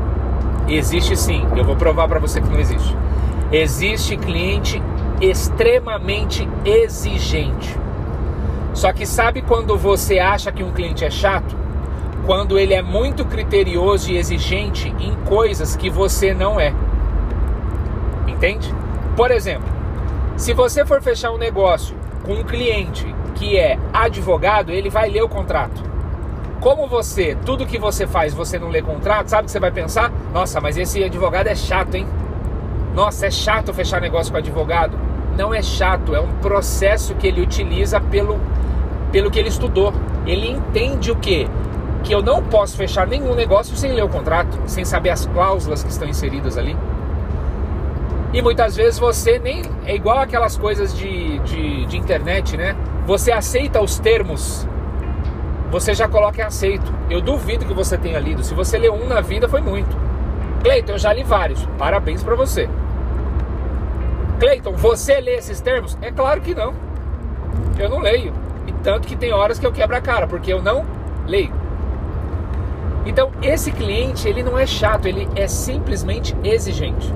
existe 0.67 1.15
sim. 1.15 1.45
Eu 1.55 1.63
vou 1.63 1.75
provar 1.75 2.07
para 2.07 2.19
você 2.19 2.41
que 2.41 2.49
não 2.49 2.59
existe. 2.59 2.95
Existe 3.51 4.17
cliente 4.17 4.81
extremamente 5.21 6.47
exigente. 6.65 7.77
Só 8.73 8.91
que 8.91 9.05
sabe 9.05 9.41
quando 9.41 9.77
você 9.77 10.19
acha 10.19 10.51
que 10.51 10.63
um 10.63 10.73
cliente 10.73 11.05
é 11.05 11.09
chato? 11.09 11.55
Quando 12.25 12.59
ele 12.59 12.73
é 12.73 12.81
muito 12.81 13.23
criterioso 13.23 14.11
e 14.11 14.17
exigente 14.17 14.93
em 14.99 15.15
coisas 15.25 15.75
que 15.75 15.89
você 15.89 16.33
não 16.33 16.59
é. 16.59 16.73
Entende? 18.27 18.73
Por 19.15 19.31
exemplo, 19.31 19.69
se 20.35 20.53
você 20.53 20.85
for 20.85 21.01
fechar 21.01 21.31
um 21.31 21.37
negócio 21.37 21.95
com 22.25 22.33
um 22.33 22.43
cliente 22.43 23.14
que 23.35 23.57
é 23.57 23.77
advogado, 23.93 24.71
ele 24.71 24.89
vai 24.89 25.09
ler 25.09 25.21
o 25.21 25.29
contrato. 25.29 25.83
Como 26.59 26.87
você, 26.87 27.37
tudo 27.45 27.65
que 27.65 27.77
você 27.77 28.07
faz, 28.07 28.33
você 28.33 28.57
não 28.57 28.69
lê 28.69 28.81
contrato, 28.81 29.27
sabe 29.27 29.43
o 29.43 29.45
que 29.45 29.51
você 29.51 29.59
vai 29.59 29.71
pensar? 29.71 30.11
Nossa, 30.33 30.59
mas 30.59 30.77
esse 30.77 31.03
advogado 31.03 31.47
é 31.47 31.55
chato, 31.55 31.95
hein? 31.95 32.07
Nossa, 32.95 33.27
é 33.27 33.31
chato 33.31 33.73
fechar 33.73 34.01
negócio 34.01 34.31
com 34.31 34.37
advogado. 34.37 34.97
Não 35.37 35.53
é 35.53 35.61
chato, 35.61 36.15
é 36.15 36.19
um 36.19 36.31
processo 36.37 37.13
que 37.15 37.27
ele 37.27 37.41
utiliza 37.41 37.99
pelo, 37.99 38.39
pelo 39.11 39.29
que 39.29 39.37
ele 39.37 39.49
estudou. 39.49 39.93
Ele 40.25 40.49
entende 40.49 41.11
o 41.11 41.15
que? 41.17 41.47
Que 42.03 42.15
eu 42.15 42.23
não 42.23 42.41
posso 42.41 42.77
fechar 42.77 43.05
nenhum 43.05 43.35
negócio 43.35 43.75
sem 43.75 43.91
ler 43.91 44.03
o 44.03 44.09
contrato, 44.09 44.57
sem 44.65 44.85
saber 44.85 45.09
as 45.09 45.25
cláusulas 45.25 45.83
que 45.83 45.91
estão 45.91 46.07
inseridas 46.07 46.57
ali. 46.57 46.75
E 48.33 48.41
muitas 48.41 48.75
vezes 48.75 48.97
você 48.97 49.39
nem. 49.39 49.61
É 49.85 49.95
igual 49.95 50.19
aquelas 50.19 50.57
coisas 50.57 50.97
de, 50.97 51.39
de, 51.39 51.85
de 51.85 51.97
internet, 51.97 52.57
né? 52.57 52.75
Você 53.05 53.31
aceita 53.31 53.81
os 53.81 53.99
termos, 53.99 54.67
você 55.69 55.93
já 55.93 56.07
coloca 56.07 56.41
em 56.41 56.43
aceito. 56.43 56.91
Eu 57.09 57.21
duvido 57.21 57.65
que 57.65 57.73
você 57.73 57.97
tenha 57.97 58.19
lido. 58.19 58.43
Se 58.43 58.53
você 58.53 58.77
leu 58.77 58.93
um 58.93 59.07
na 59.07 59.21
vida, 59.21 59.47
foi 59.47 59.61
muito. 59.61 59.95
Cleiton, 60.63 60.93
eu 60.93 60.97
já 60.97 61.13
li 61.13 61.23
vários. 61.23 61.63
Parabéns 61.77 62.23
para 62.23 62.35
você. 62.35 62.67
Cleiton, 64.39 64.73
você 64.73 65.19
lê 65.19 65.35
esses 65.35 65.61
termos? 65.61 65.97
É 66.01 66.11
claro 66.11 66.41
que 66.41 66.55
não. 66.55 66.73
Eu 67.77 67.89
não 67.89 67.99
leio. 67.99 68.33
E 68.65 68.71
tanto 68.71 69.07
que 69.07 69.15
tem 69.15 69.31
horas 69.31 69.59
que 69.59 69.67
eu 69.67 69.71
quebro 69.71 69.95
a 69.95 70.01
cara, 70.01 70.25
porque 70.25 70.51
eu 70.51 70.61
não 70.61 70.85
leio. 71.27 71.53
Então, 73.05 73.31
esse 73.41 73.71
cliente, 73.71 74.27
ele 74.27 74.41
não 74.41 74.57
é 74.57 74.65
chato, 74.65 75.07
ele 75.07 75.29
é 75.35 75.47
simplesmente 75.47 76.35
exigente. 76.43 77.13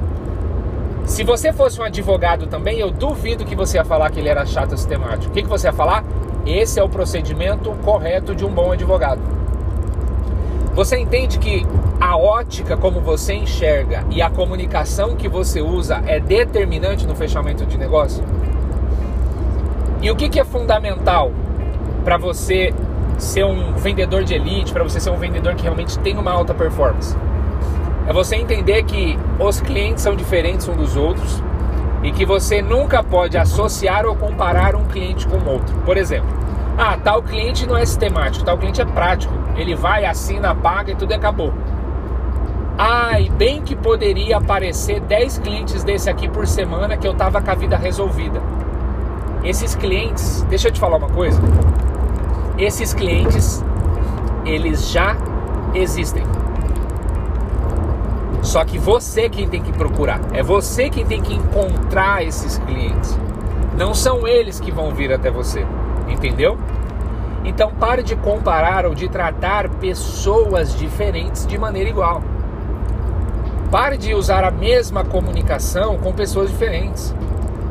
Se 1.09 1.23
você 1.23 1.51
fosse 1.51 1.81
um 1.81 1.83
advogado 1.83 2.45
também, 2.45 2.79
eu 2.79 2.91
duvido 2.91 3.43
que 3.43 3.55
você 3.55 3.77
ia 3.77 3.83
falar 3.83 4.11
que 4.11 4.19
ele 4.19 4.29
era 4.29 4.45
chato 4.45 4.77
sistemático. 4.77 5.31
O 5.31 5.33
que, 5.33 5.41
que 5.41 5.49
você 5.49 5.67
ia 5.67 5.73
falar? 5.73 6.03
Esse 6.45 6.79
é 6.79 6.83
o 6.83 6.87
procedimento 6.87 7.71
correto 7.83 8.35
de 8.35 8.45
um 8.45 8.51
bom 8.51 8.71
advogado. 8.71 9.19
Você 10.75 10.99
entende 10.99 11.39
que 11.39 11.65
a 11.99 12.15
ótica 12.15 12.77
como 12.77 13.01
você 13.01 13.33
enxerga 13.33 14.05
e 14.11 14.21
a 14.21 14.29
comunicação 14.29 15.15
que 15.15 15.27
você 15.27 15.61
usa 15.61 15.99
é 16.05 16.19
determinante 16.19 17.07
no 17.07 17.15
fechamento 17.15 17.65
de 17.65 17.75
negócio? 17.75 18.23
E 20.03 20.11
o 20.11 20.15
que, 20.15 20.29
que 20.29 20.39
é 20.39 20.45
fundamental 20.45 21.31
para 22.05 22.17
você 22.17 22.71
ser 23.17 23.45
um 23.45 23.73
vendedor 23.73 24.23
de 24.23 24.35
elite, 24.35 24.71
para 24.71 24.83
você 24.83 24.99
ser 24.99 25.09
um 25.09 25.17
vendedor 25.17 25.55
que 25.55 25.63
realmente 25.63 25.97
tem 25.99 26.15
uma 26.19 26.31
alta 26.31 26.53
performance? 26.53 27.17
É 28.09 28.13
você 28.13 28.37
entender 28.37 28.81
que 28.85 29.19
os 29.37 29.61
clientes 29.61 30.01
são 30.01 30.15
diferentes 30.15 30.67
uns 30.67 30.75
dos 30.75 30.97
outros 30.97 31.43
e 32.01 32.11
que 32.11 32.25
você 32.25 32.59
nunca 32.59 33.03
pode 33.03 33.37
associar 33.37 34.03
ou 34.03 34.15
comparar 34.15 34.75
um 34.75 34.83
cliente 34.85 35.27
com 35.27 35.37
outro. 35.47 35.77
Por 35.85 35.95
exemplo, 35.95 36.27
ah, 36.75 36.97
tal 36.97 37.21
cliente 37.21 37.67
não 37.67 37.77
é 37.77 37.85
sistemático, 37.85 38.43
tal 38.43 38.57
cliente 38.57 38.81
é 38.81 38.85
prático. 38.85 39.31
Ele 39.55 39.75
vai, 39.75 40.05
assina, 40.05 40.55
paga 40.55 40.91
e 40.91 40.95
tudo 40.95 41.13
acabou. 41.13 41.53
Ah, 42.79 43.19
e 43.19 43.29
bem 43.29 43.61
que 43.61 43.75
poderia 43.75 44.37
aparecer 44.37 44.99
10 45.01 45.37
clientes 45.37 45.83
desse 45.83 46.09
aqui 46.09 46.27
por 46.27 46.47
semana 46.47 46.97
que 46.97 47.07
eu 47.07 47.13
tava 47.13 47.39
com 47.39 47.51
a 47.51 47.53
vida 47.53 47.77
resolvida. 47.77 48.41
Esses 49.43 49.75
clientes, 49.75 50.41
deixa 50.49 50.69
eu 50.69 50.71
te 50.71 50.79
falar 50.79 50.97
uma 50.97 51.09
coisa. 51.09 51.39
Esses 52.57 52.91
clientes, 52.91 53.63
eles 54.47 54.89
já 54.89 55.15
existem. 55.75 56.23
Só 58.41 58.63
que 58.63 58.77
você 58.77 59.29
quem 59.29 59.47
tem 59.47 59.61
que 59.61 59.71
procurar, 59.71 60.21
é 60.33 60.41
você 60.41 60.89
quem 60.89 61.05
tem 61.05 61.21
que 61.21 61.33
encontrar 61.33 62.23
esses 62.23 62.57
clientes. 62.59 63.17
Não 63.77 63.93
são 63.93 64.27
eles 64.27 64.59
que 64.59 64.71
vão 64.71 64.93
vir 64.93 65.13
até 65.13 65.29
você, 65.29 65.65
entendeu? 66.07 66.57
Então 67.43 67.71
pare 67.71 68.03
de 68.03 68.15
comparar 68.15 68.85
ou 68.85 68.93
de 68.93 69.07
tratar 69.07 69.69
pessoas 69.69 70.75
diferentes 70.75 71.45
de 71.45 71.57
maneira 71.57 71.89
igual. 71.89 72.21
Pare 73.71 73.97
de 73.97 74.13
usar 74.13 74.43
a 74.43 74.51
mesma 74.51 75.03
comunicação 75.03 75.97
com 75.97 76.11
pessoas 76.11 76.49
diferentes. 76.49 77.13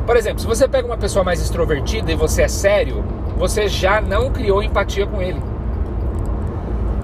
Por 0.05 0.15
exemplo, 0.15 0.39
se 0.39 0.47
você 0.47 0.67
pega 0.67 0.87
uma 0.87 0.97
pessoa 0.97 1.23
mais 1.23 1.41
extrovertida 1.41 2.11
e 2.11 2.15
você 2.15 2.43
é 2.43 2.47
sério, 2.47 3.03
você 3.37 3.67
já 3.67 4.01
não 4.01 4.31
criou 4.31 4.63
empatia 4.63 5.05
com 5.05 5.21
ele. 5.21 5.48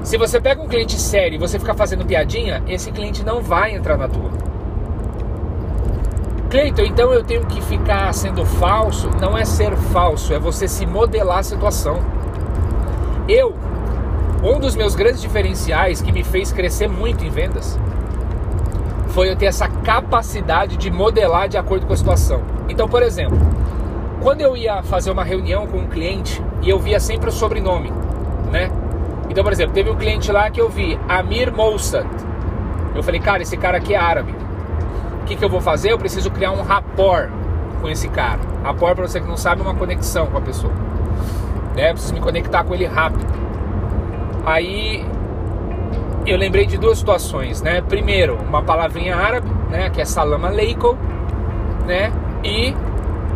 Se 0.05 0.19
você 0.19 0.39
pega 0.39 0.61
um 0.61 0.67
cliente 0.67 0.99
sério 1.01 1.35
e 1.35 1.39
você 1.39 1.57
ficar 1.57 1.73
fazendo 1.73 2.05
piadinha, 2.05 2.61
esse 2.67 2.91
cliente 2.91 3.25
não 3.25 3.41
vai 3.41 3.73
entrar 3.73 3.97
na 3.97 4.07
tua. 4.07 4.29
Cleiton, 6.47 6.83
então 6.83 7.11
eu 7.11 7.23
tenho 7.23 7.43
que 7.47 7.59
ficar 7.59 8.13
sendo 8.13 8.45
falso? 8.45 9.09
Não 9.19 9.35
é 9.35 9.43
ser 9.43 9.75
falso, 9.75 10.31
é 10.31 10.37
você 10.37 10.67
se 10.67 10.85
modelar 10.85 11.39
a 11.39 11.43
situação. 11.43 12.03
Eu, 13.27 13.55
um 14.43 14.59
dos 14.59 14.75
meus 14.75 14.93
grandes 14.93 15.19
diferenciais 15.19 16.03
que 16.03 16.11
me 16.11 16.23
fez 16.23 16.51
crescer 16.51 16.87
muito 16.87 17.25
em 17.25 17.31
vendas 17.31 17.75
foi 19.07 19.31
eu 19.31 19.35
ter 19.35 19.47
essa 19.47 19.67
capacidade 19.67 20.77
de 20.77 20.91
modelar 20.91 21.49
de 21.49 21.57
acordo 21.57 21.87
com 21.87 21.93
a 21.93 21.97
situação. 21.97 22.43
Então, 22.69 22.87
por 22.87 23.01
exemplo, 23.01 23.39
quando 24.21 24.41
eu 24.41 24.55
ia 24.55 24.83
fazer 24.83 25.09
uma 25.09 25.23
reunião 25.23 25.65
com 25.65 25.79
um 25.79 25.87
cliente 25.87 26.43
e 26.61 26.69
eu 26.69 26.77
via 26.77 26.99
sempre 26.99 27.29
o 27.29 27.31
sobrenome, 27.31 27.91
né? 28.51 28.69
Então, 29.29 29.43
por 29.43 29.51
exemplo, 29.51 29.73
teve 29.73 29.89
um 29.89 29.95
cliente 29.95 30.31
lá 30.31 30.49
que 30.49 30.61
eu 30.61 30.69
vi, 30.69 30.99
Amir 31.07 31.51
Moussad. 31.51 32.07
Eu 32.93 33.03
falei, 33.03 33.19
cara, 33.19 33.41
esse 33.41 33.57
cara 33.57 33.77
aqui 33.77 33.93
é 33.93 33.97
árabe. 33.97 34.33
O 35.21 35.25
que, 35.25 35.35
que 35.35 35.43
eu 35.43 35.49
vou 35.49 35.59
fazer? 35.59 35.91
Eu 35.91 35.97
preciso 35.97 36.29
criar 36.31 36.51
um 36.51 36.61
rapport 36.61 37.29
com 37.81 37.89
esse 37.89 38.07
cara. 38.07 38.39
Rapport, 38.63 38.95
para 38.95 39.07
você 39.07 39.19
que 39.19 39.27
não 39.27 39.37
sabe, 39.37 39.61
é 39.61 39.63
uma 39.63 39.75
conexão 39.75 40.27
com 40.27 40.37
a 40.37 40.41
pessoa. 40.41 40.73
Né? 41.75 41.89
Eu 41.89 41.93
preciso 41.93 42.13
me 42.13 42.19
conectar 42.19 42.63
com 42.63 42.73
ele 42.73 42.85
rápido. 42.85 43.25
Aí 44.45 45.05
eu 46.25 46.37
lembrei 46.37 46.65
de 46.65 46.77
duas 46.77 46.99
situações, 46.99 47.61
né? 47.61 47.81
Primeiro, 47.81 48.35
uma 48.35 48.61
palavrinha 48.61 49.15
árabe, 49.15 49.49
né? 49.69 49.89
Que 49.89 50.01
é 50.01 50.05
salam 50.05 50.43
aleikum, 50.45 50.95
né? 51.85 52.11
E 52.43 52.75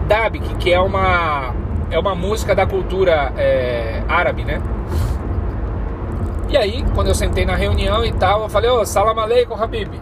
dabik, 0.07 0.55
que 0.55 0.71
é 0.71 0.79
uma 0.79 1.53
é 1.91 1.97
uma 1.97 2.13
música 2.13 2.53
da 2.53 2.65
cultura 2.65 3.33
é, 3.37 4.03
árabe, 4.07 4.43
né? 4.43 4.61
E 6.49 6.57
aí, 6.57 6.83
quando 6.95 7.07
eu 7.07 7.15
sentei 7.15 7.45
na 7.45 7.55
reunião 7.55 8.03
e 8.03 8.11
tal, 8.11 8.43
eu 8.43 8.49
falei, 8.49 8.69
ô, 8.69 8.81
oh, 8.81 8.85
salam 8.85 9.17
aleikum, 9.19 9.55
Habib. 9.55 9.93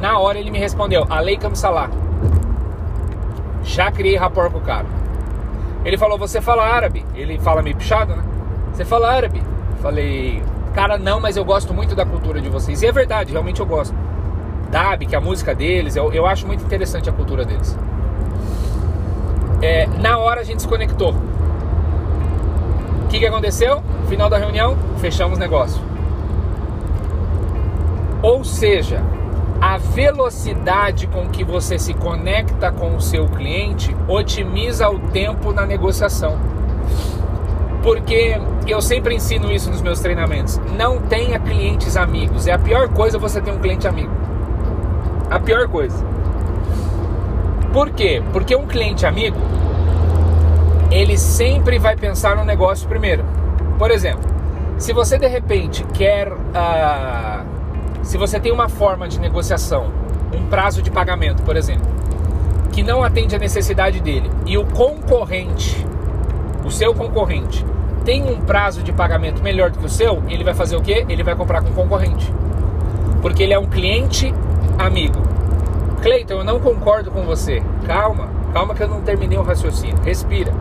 Na 0.00 0.18
hora 0.18 0.38
ele 0.38 0.50
me 0.50 0.58
respondeu, 0.58 1.06
aleikum 1.08 1.54
salam. 1.54 1.90
Já 3.62 3.90
criei 3.90 4.16
rapport 4.16 4.50
com 4.50 4.58
o 4.58 4.62
cara. 4.62 4.86
Ele 5.84 5.96
falou, 5.96 6.18
você 6.18 6.40
fala 6.40 6.64
árabe? 6.64 7.04
Ele 7.14 7.38
fala 7.38 7.62
meio 7.62 7.76
pichado, 7.76 8.14
né? 8.14 8.22
Você 8.72 8.84
fala 8.84 9.10
árabe? 9.10 9.42
Falei, 9.80 10.42
Cara, 10.78 10.96
não, 10.96 11.18
mas 11.18 11.36
eu 11.36 11.44
gosto 11.44 11.74
muito 11.74 11.96
da 11.96 12.06
cultura 12.06 12.40
de 12.40 12.48
vocês. 12.48 12.82
E 12.82 12.86
é 12.86 12.92
verdade, 12.92 13.32
realmente 13.32 13.58
eu 13.58 13.66
gosto. 13.66 13.92
Dab, 14.70 15.04
que 15.04 15.12
é 15.12 15.18
a 15.18 15.20
música 15.20 15.52
deles, 15.52 15.96
eu, 15.96 16.12
eu 16.12 16.24
acho 16.24 16.46
muito 16.46 16.62
interessante 16.62 17.10
a 17.10 17.12
cultura 17.12 17.44
deles. 17.44 17.76
É, 19.60 19.88
na 20.00 20.18
hora 20.18 20.40
a 20.40 20.44
gente 20.44 20.62
se 20.62 20.68
conectou. 20.68 21.14
O 23.04 23.08
que, 23.08 23.18
que 23.18 23.26
aconteceu? 23.26 23.82
Final 24.08 24.30
da 24.30 24.38
reunião, 24.38 24.76
fechamos 24.98 25.38
negócio. 25.38 25.82
Ou 28.22 28.42
seja, 28.42 29.02
a 29.60 29.76
velocidade 29.76 31.06
com 31.06 31.28
que 31.28 31.44
você 31.44 31.78
se 31.78 31.92
conecta 31.92 32.72
com 32.72 32.96
o 32.96 33.00
seu 33.00 33.26
cliente 33.26 33.94
otimiza 34.08 34.88
o 34.88 34.98
tempo 34.98 35.52
na 35.52 35.66
negociação. 35.66 36.38
Porque 37.82 38.40
eu 38.66 38.80
sempre 38.80 39.14
ensino 39.14 39.52
isso 39.52 39.70
nos 39.70 39.82
meus 39.82 40.00
treinamentos. 40.00 40.58
Não 40.76 41.00
tenha 41.02 41.38
clientes 41.38 41.96
amigos. 41.96 42.46
É 42.46 42.52
a 42.52 42.58
pior 42.58 42.88
coisa 42.88 43.18
você 43.18 43.40
ter 43.40 43.52
um 43.52 43.58
cliente 43.58 43.86
amigo. 43.86 44.12
A 45.30 45.38
pior 45.38 45.68
coisa. 45.68 46.02
Por 47.72 47.90
quê? 47.90 48.22
Porque 48.32 48.56
um 48.56 48.66
cliente 48.66 49.04
amigo, 49.04 49.38
ele 50.90 51.18
sempre 51.18 51.78
vai 51.78 51.94
pensar 51.94 52.36
no 52.36 52.44
negócio 52.44 52.88
primeiro. 52.88 53.37
Por 53.78 53.90
exemplo, 53.90 54.28
se 54.76 54.92
você 54.92 55.18
de 55.18 55.26
repente 55.26 55.84
quer. 55.94 56.32
Uh, 56.32 57.58
se 58.02 58.16
você 58.16 58.40
tem 58.40 58.50
uma 58.50 58.68
forma 58.68 59.06
de 59.06 59.20
negociação, 59.20 59.92
um 60.32 60.46
prazo 60.46 60.80
de 60.80 60.90
pagamento, 60.90 61.42
por 61.42 61.56
exemplo, 61.56 61.86
que 62.72 62.82
não 62.82 63.02
atende 63.02 63.36
a 63.36 63.38
necessidade 63.38 64.00
dele, 64.00 64.30
e 64.46 64.56
o 64.56 64.64
concorrente 64.64 65.86
o 66.68 66.70
seu 66.70 66.94
concorrente 66.94 67.64
tem 68.04 68.22
um 68.22 68.40
prazo 68.40 68.82
de 68.82 68.92
pagamento 68.92 69.42
melhor 69.42 69.70
do 69.70 69.78
que 69.78 69.86
o 69.86 69.88
seu, 69.88 70.22
ele 70.28 70.44
vai 70.44 70.54
fazer 70.54 70.76
o 70.76 70.82
quê? 70.82 71.04
Ele 71.08 71.22
vai 71.22 71.34
comprar 71.34 71.62
com 71.62 71.70
o 71.70 71.72
concorrente. 71.72 72.32
Porque 73.22 73.42
ele 73.42 73.54
é 73.54 73.58
um 73.58 73.66
cliente 73.66 74.32
amigo. 74.78 75.18
Cleiton, 76.02 76.34
eu 76.34 76.44
não 76.44 76.60
concordo 76.60 77.10
com 77.10 77.22
você. 77.22 77.62
Calma, 77.86 78.28
calma 78.52 78.74
que 78.74 78.82
eu 78.82 78.88
não 78.88 79.00
terminei 79.00 79.38
o 79.38 79.42
raciocínio. 79.42 79.96
Respira. 80.04 80.52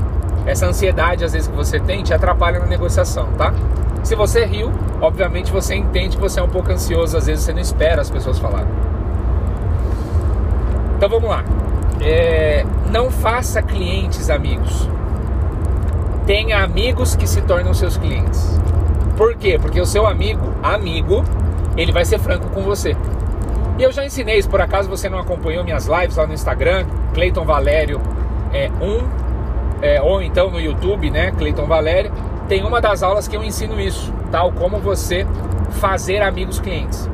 Essa 0.47 0.65
ansiedade, 0.65 1.23
às 1.25 1.33
vezes, 1.33 1.47
que 1.47 1.55
você 1.55 1.79
tem, 1.79 2.01
te 2.01 2.13
atrapalha 2.13 2.59
na 2.59 2.65
negociação, 2.65 3.27
tá? 3.37 3.53
Se 4.03 4.15
você 4.15 4.45
riu, 4.45 4.71
obviamente 5.01 5.51
você 5.51 5.75
entende 5.75 6.15
que 6.15 6.21
você 6.21 6.39
é 6.39 6.43
um 6.43 6.47
pouco 6.47 6.71
ansioso, 6.71 7.17
às 7.17 7.25
vezes 7.25 7.43
você 7.43 7.51
não 7.51 7.59
espera 7.59 8.01
as 8.01 8.09
pessoas 8.09 8.39
falarem. 8.39 8.69
Então 10.95 11.09
vamos 11.09 11.29
lá. 11.29 11.43
É, 12.01 12.65
não 12.89 13.11
faça 13.11 13.61
clientes 13.61 14.29
amigos. 14.29 14.89
Tenha 16.25 16.63
amigos 16.63 17.15
que 17.15 17.27
se 17.27 17.41
tornam 17.41 17.73
seus 17.73 17.97
clientes. 17.97 18.57
Por 19.17 19.35
quê? 19.35 19.59
Porque 19.61 19.81
o 19.81 19.85
seu 19.85 20.07
amigo, 20.07 20.53
amigo, 20.63 21.25
ele 21.75 21.91
vai 21.91 22.05
ser 22.05 22.19
franco 22.19 22.49
com 22.49 22.61
você. 22.61 22.95
E 23.77 23.83
eu 23.83 23.91
já 23.91 24.05
ensinei, 24.05 24.41
se 24.41 24.47
por 24.47 24.61
acaso 24.61 24.89
você 24.89 25.09
não 25.09 25.19
acompanhou 25.19 25.63
minhas 25.63 25.85
lives 25.85 26.15
lá 26.15 26.25
no 26.25 26.33
Instagram, 26.33 26.85
Cleiton 27.13 27.43
Valério 27.43 28.01
é 28.53 28.71
um, 28.81 29.26
é, 29.81 30.01
ou 30.01 30.21
então 30.21 30.49
no 30.49 30.59
YouTube, 30.59 31.09
né, 31.09 31.31
Cleiton 31.31 31.65
Valério, 31.65 32.11
tem 32.47 32.63
uma 32.63 32.79
das 32.79 33.03
aulas 33.03 33.27
que 33.27 33.35
eu 33.35 33.43
ensino 33.43 33.79
isso, 33.79 34.13
tal 34.31 34.51
como 34.51 34.79
você 34.79 35.25
fazer 35.71 36.21
amigos 36.21 36.59
clientes. 36.59 37.09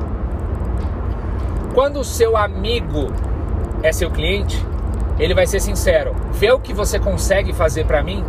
Quando 1.74 2.00
o 2.00 2.04
seu 2.04 2.36
amigo 2.36 3.12
é 3.82 3.92
seu 3.92 4.10
cliente, 4.10 4.64
ele 5.18 5.34
vai 5.34 5.46
ser 5.46 5.60
sincero, 5.60 6.14
vê 6.32 6.52
o 6.52 6.58
que 6.58 6.72
você 6.72 6.98
consegue 6.98 7.52
fazer 7.52 7.84
para 7.84 8.02
mim, 8.02 8.24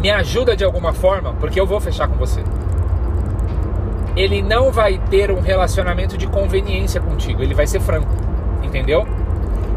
me 0.00 0.10
ajuda 0.10 0.56
de 0.56 0.64
alguma 0.64 0.92
forma, 0.92 1.34
porque 1.38 1.60
eu 1.60 1.66
vou 1.66 1.80
fechar 1.80 2.08
com 2.08 2.16
você 2.16 2.42
ele 4.16 4.42
não 4.42 4.72
vai 4.72 4.98
ter 5.10 5.30
um 5.30 5.40
relacionamento 5.40 6.16
de 6.16 6.26
conveniência 6.26 7.00
contigo, 7.00 7.42
ele 7.42 7.54
vai 7.54 7.66
ser 7.66 7.80
franco, 7.80 8.10
entendeu? 8.62 9.06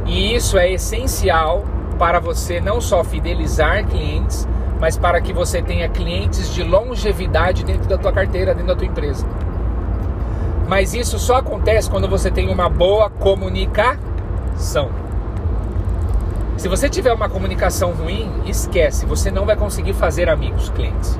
E 0.05 0.35
isso 0.35 0.57
é 0.57 0.71
essencial 0.71 1.63
para 2.03 2.19
você 2.19 2.59
não 2.59 2.81
só 2.81 3.01
fidelizar 3.01 3.87
clientes, 3.87 4.45
mas 4.77 4.97
para 4.97 5.21
que 5.21 5.31
você 5.31 5.61
tenha 5.61 5.87
clientes 5.87 6.53
de 6.53 6.61
longevidade 6.61 7.63
dentro 7.63 7.87
da 7.87 7.97
tua 7.97 8.11
carteira, 8.11 8.53
dentro 8.53 8.67
da 8.67 8.75
tua 8.75 8.85
empresa. 8.85 9.25
Mas 10.67 10.93
isso 10.93 11.17
só 11.17 11.37
acontece 11.37 11.89
quando 11.89 12.09
você 12.09 12.29
tem 12.29 12.49
uma 12.49 12.67
boa 12.67 13.09
comunicação. 13.09 14.89
Se 16.57 16.67
você 16.67 16.89
tiver 16.89 17.13
uma 17.13 17.29
comunicação 17.29 17.93
ruim, 17.93 18.29
esquece, 18.47 19.05
você 19.05 19.31
não 19.31 19.45
vai 19.45 19.55
conseguir 19.55 19.93
fazer 19.93 20.27
amigos, 20.27 20.67
clientes. 20.71 21.17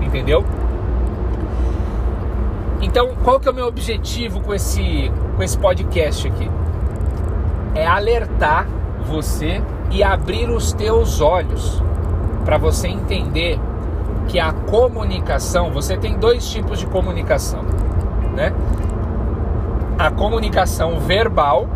Entendeu? 0.00 0.46
Então, 2.80 3.10
qual 3.22 3.38
que 3.38 3.48
é 3.48 3.50
o 3.50 3.54
meu 3.54 3.66
objetivo 3.66 4.40
com 4.40 4.54
esse, 4.54 5.12
com 5.36 5.42
esse 5.42 5.58
podcast 5.58 6.26
aqui? 6.26 6.50
É 7.74 7.86
alertar 7.86 8.66
você 9.04 9.62
e 9.90 10.02
abrir 10.02 10.50
os 10.50 10.72
teus 10.72 11.20
olhos 11.20 11.82
para 12.44 12.58
você 12.58 12.88
entender 12.88 13.58
que 14.28 14.38
a 14.40 14.52
comunicação, 14.52 15.70
você 15.70 15.96
tem 15.96 16.18
dois 16.18 16.48
tipos 16.50 16.78
de 16.78 16.86
comunicação, 16.86 17.62
né? 18.34 18.52
A 19.98 20.10
comunicação 20.10 20.98
verbal 21.00 21.68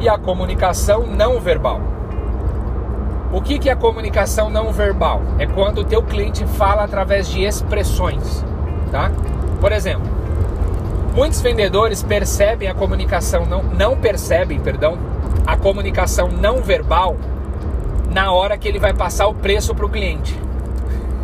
e 0.00 0.08
a 0.08 0.16
comunicação 0.16 1.06
não 1.06 1.40
verbal. 1.40 1.80
O 3.32 3.42
que, 3.42 3.58
que 3.58 3.68
é 3.68 3.72
a 3.72 3.76
comunicação 3.76 4.48
não 4.48 4.72
verbal? 4.72 5.20
É 5.38 5.46
quando 5.46 5.78
o 5.78 5.84
teu 5.84 6.02
cliente 6.02 6.46
fala 6.46 6.84
através 6.84 7.28
de 7.28 7.44
expressões, 7.44 8.44
tá? 8.90 9.10
Por 9.60 9.70
exemplo, 9.72 10.18
Muitos 11.18 11.40
vendedores 11.40 12.00
percebem 12.00 12.68
a 12.68 12.74
comunicação 12.74 13.44
não, 13.44 13.60
não 13.64 13.96
percebem, 13.96 14.60
perdão, 14.60 14.96
a 15.48 15.56
comunicação 15.56 16.28
não 16.28 16.60
verbal 16.60 17.16
na 18.10 18.30
hora 18.30 18.58
que 18.58 18.68
ele 18.68 18.78
vai 18.78 18.92
passar 18.92 19.28
o 19.28 19.34
preço 19.34 19.74
para 19.74 19.86
o 19.86 19.88
cliente. 19.88 20.38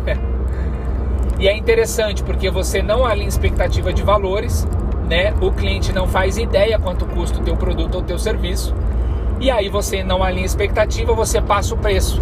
e 1.37 1.47
é 1.47 1.55
interessante 1.55 2.23
porque 2.23 2.49
você 2.49 2.81
não 2.81 3.05
alinha 3.05 3.27
expectativa 3.27 3.93
de 3.93 4.01
valores, 4.01 4.67
né? 5.07 5.31
O 5.39 5.51
cliente 5.51 5.93
não 5.93 6.07
faz 6.07 6.39
ideia 6.39 6.79
quanto 6.79 7.05
custa 7.05 7.39
o 7.39 7.43
teu 7.43 7.55
produto 7.55 7.93
ou 7.93 8.01
teu 8.01 8.17
serviço. 8.17 8.73
E 9.39 9.51
aí 9.51 9.69
você 9.69 10.03
não 10.03 10.23
alinha 10.23 10.45
expectativa, 10.45 11.13
você 11.13 11.39
passa 11.39 11.75
o 11.75 11.77
preço. 11.77 12.19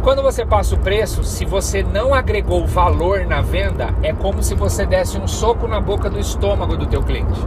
Quando 0.00 0.22
você 0.22 0.46
passa 0.46 0.76
o 0.76 0.78
preço, 0.78 1.24
se 1.24 1.44
você 1.44 1.82
não 1.82 2.14
agregou 2.14 2.64
valor 2.68 3.26
na 3.26 3.40
venda, 3.40 3.92
é 4.00 4.12
como 4.12 4.44
se 4.44 4.54
você 4.54 4.86
desse 4.86 5.18
um 5.18 5.26
soco 5.26 5.66
na 5.66 5.80
boca 5.80 6.08
do 6.08 6.20
estômago 6.20 6.76
do 6.76 6.86
teu 6.86 7.02
cliente. 7.02 7.40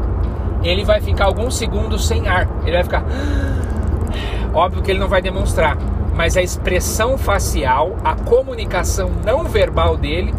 Ele 0.63 0.83
vai 0.83 1.01
ficar 1.01 1.25
alguns 1.25 1.55
segundos 1.57 2.07
sem 2.07 2.27
ar. 2.27 2.47
Ele 2.63 2.71
vai 2.71 2.83
ficar 2.83 3.03
óbvio 4.53 4.81
que 4.81 4.91
ele 4.91 4.99
não 4.99 5.07
vai 5.07 5.21
demonstrar, 5.21 5.77
mas 6.15 6.35
a 6.35 6.41
expressão 6.41 7.17
facial, 7.17 7.95
a 8.03 8.15
comunicação 8.15 9.11
não 9.23 9.43
verbal 9.43 9.95
dele 9.95 10.33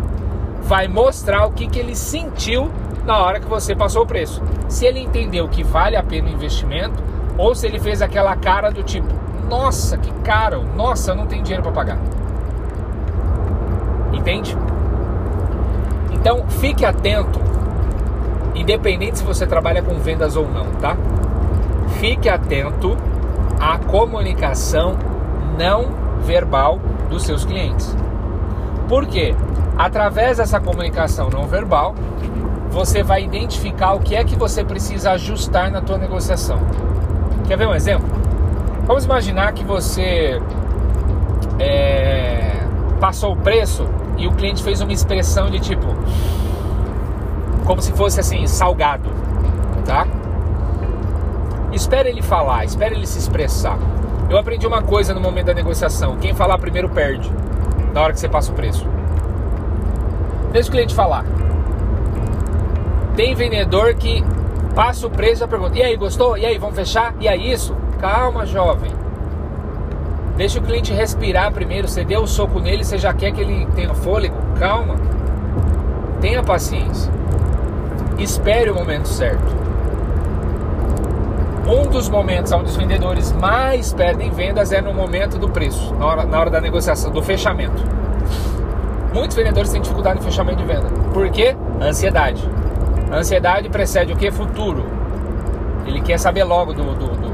vai 0.62 0.88
mostrar 0.88 1.46
o 1.46 1.52
que, 1.52 1.66
que 1.66 1.78
ele 1.78 1.94
sentiu 1.94 2.70
na 3.06 3.16
hora 3.16 3.40
que 3.40 3.46
você 3.46 3.74
passou 3.74 4.02
o 4.02 4.06
preço. 4.06 4.42
Se 4.68 4.84
ele 4.84 5.00
entendeu 5.00 5.48
que 5.48 5.62
vale 5.62 5.96
a 5.96 6.02
pena 6.02 6.28
o 6.28 6.32
investimento 6.32 7.02
ou 7.38 7.54
se 7.54 7.66
ele 7.66 7.78
fez 7.78 8.02
aquela 8.02 8.36
cara 8.36 8.70
do 8.70 8.82
tipo, 8.82 9.08
nossa, 9.48 9.96
que 9.96 10.12
caro, 10.22 10.64
nossa, 10.76 11.14
não 11.14 11.26
tenho 11.26 11.42
dinheiro 11.42 11.62
para 11.62 11.72
pagar. 11.72 11.98
Entende? 14.12 14.56
Então 16.12 16.46
fique 16.48 16.84
atento, 16.84 17.40
independente 18.60 19.18
se 19.18 19.24
você 19.24 19.46
trabalha 19.46 19.82
com 19.82 19.94
vendas 19.94 20.36
ou 20.36 20.48
não, 20.48 20.66
tá? 20.80 20.96
Fique 22.00 22.28
atento 22.28 22.96
à 23.60 23.78
comunicação 23.78 24.96
não 25.58 25.86
verbal 26.22 26.78
dos 27.08 27.22
seus 27.24 27.44
clientes. 27.44 27.96
Por 28.88 29.06
quê? 29.06 29.34
Através 29.76 30.38
dessa 30.38 30.60
comunicação 30.60 31.30
não 31.30 31.46
verbal, 31.46 31.94
você 32.70 33.02
vai 33.02 33.24
identificar 33.24 33.94
o 33.94 34.00
que 34.00 34.14
é 34.14 34.24
que 34.24 34.36
você 34.36 34.64
precisa 34.64 35.12
ajustar 35.12 35.70
na 35.70 35.80
tua 35.80 35.98
negociação. 35.98 36.58
Quer 37.46 37.56
ver 37.56 37.68
um 37.68 37.74
exemplo? 37.74 38.08
Vamos 38.86 39.04
imaginar 39.04 39.52
que 39.52 39.64
você 39.64 40.40
é, 41.58 42.52
passou 43.00 43.32
o 43.32 43.36
preço 43.36 43.86
e 44.16 44.26
o 44.26 44.32
cliente 44.32 44.62
fez 44.62 44.80
uma 44.80 44.92
expressão 44.92 45.50
de 45.50 45.60
tipo, 45.60 45.86
como 47.68 47.82
se 47.82 47.92
fosse 47.92 48.18
assim, 48.18 48.46
salgado, 48.46 49.10
tá? 49.84 50.06
Espere 51.70 52.08
ele 52.08 52.22
falar, 52.22 52.64
espere 52.64 52.94
ele 52.94 53.06
se 53.06 53.18
expressar. 53.18 53.78
Eu 54.30 54.38
aprendi 54.38 54.66
uma 54.66 54.80
coisa 54.80 55.12
no 55.12 55.20
momento 55.20 55.46
da 55.46 55.54
negociação: 55.54 56.16
quem 56.16 56.32
falar 56.32 56.56
primeiro 56.56 56.88
perde, 56.88 57.30
na 57.92 58.00
hora 58.00 58.14
que 58.14 58.20
você 58.20 58.28
passa 58.28 58.50
o 58.50 58.54
preço. 58.54 58.88
Deixa 60.50 60.70
o 60.70 60.72
cliente 60.72 60.94
falar. 60.94 61.26
Tem 63.14 63.34
vendedor 63.34 63.94
que 63.96 64.24
passa 64.74 65.06
o 65.06 65.10
preço 65.10 65.44
e 65.44 65.46
pergunta: 65.46 65.78
e 65.78 65.82
aí, 65.82 65.94
gostou? 65.94 66.38
E 66.38 66.46
aí, 66.46 66.56
vamos 66.56 66.74
fechar? 66.74 67.14
E 67.20 67.28
aí, 67.28 67.52
isso? 67.52 67.76
Calma, 68.00 68.46
jovem. 68.46 68.90
Deixa 70.38 70.58
o 70.58 70.62
cliente 70.62 70.90
respirar 70.90 71.52
primeiro. 71.52 71.86
Você 71.86 72.02
deu 72.02 72.20
o 72.20 72.24
um 72.24 72.26
soco 72.26 72.60
nele, 72.60 72.82
você 72.82 72.96
já 72.96 73.12
quer 73.12 73.30
que 73.30 73.42
ele 73.42 73.66
tenha 73.74 73.92
fôlego? 73.92 74.36
Calma. 74.58 74.94
Tenha 76.22 76.42
paciência. 76.42 77.18
Espere 78.18 78.70
o 78.70 78.74
momento 78.74 79.06
certo. 79.08 79.56
Um 81.66 81.88
dos 81.88 82.08
momentos 82.08 82.50
onde 82.52 82.70
os 82.70 82.76
vendedores 82.76 83.32
mais 83.32 83.92
perdem 83.92 84.30
vendas 84.30 84.72
é 84.72 84.80
no 84.80 84.92
momento 84.94 85.38
do 85.38 85.48
preço, 85.48 85.94
na 85.94 86.06
hora, 86.06 86.24
na 86.24 86.40
hora 86.40 86.50
da 86.50 86.60
negociação, 86.60 87.10
do 87.10 87.22
fechamento. 87.22 87.82
Muitos 89.12 89.36
vendedores 89.36 89.70
têm 89.70 89.80
dificuldade 89.80 90.18
no 90.18 90.24
fechamento 90.24 90.58
de 90.58 90.64
venda. 90.64 90.88
Por 91.12 91.30
quê? 91.30 91.56
Ansiedade. 91.80 92.48
Ansiedade 93.12 93.68
precede 93.68 94.12
o 94.12 94.16
que? 94.16 94.30
Futuro. 94.30 94.84
Ele 95.86 96.00
quer 96.00 96.18
saber 96.18 96.44
logo 96.44 96.72
do, 96.72 96.94
do, 96.94 97.06
do 97.16 97.28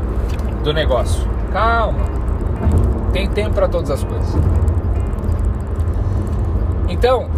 do 0.65 0.73
negócio. 0.73 1.23
Calma. 1.53 2.01
Tem 3.13 3.29
tempo 3.29 3.55
para 3.55 3.69
todas 3.69 3.91
as 3.91 4.03
coisas. 4.03 4.35
Então, 6.89 7.29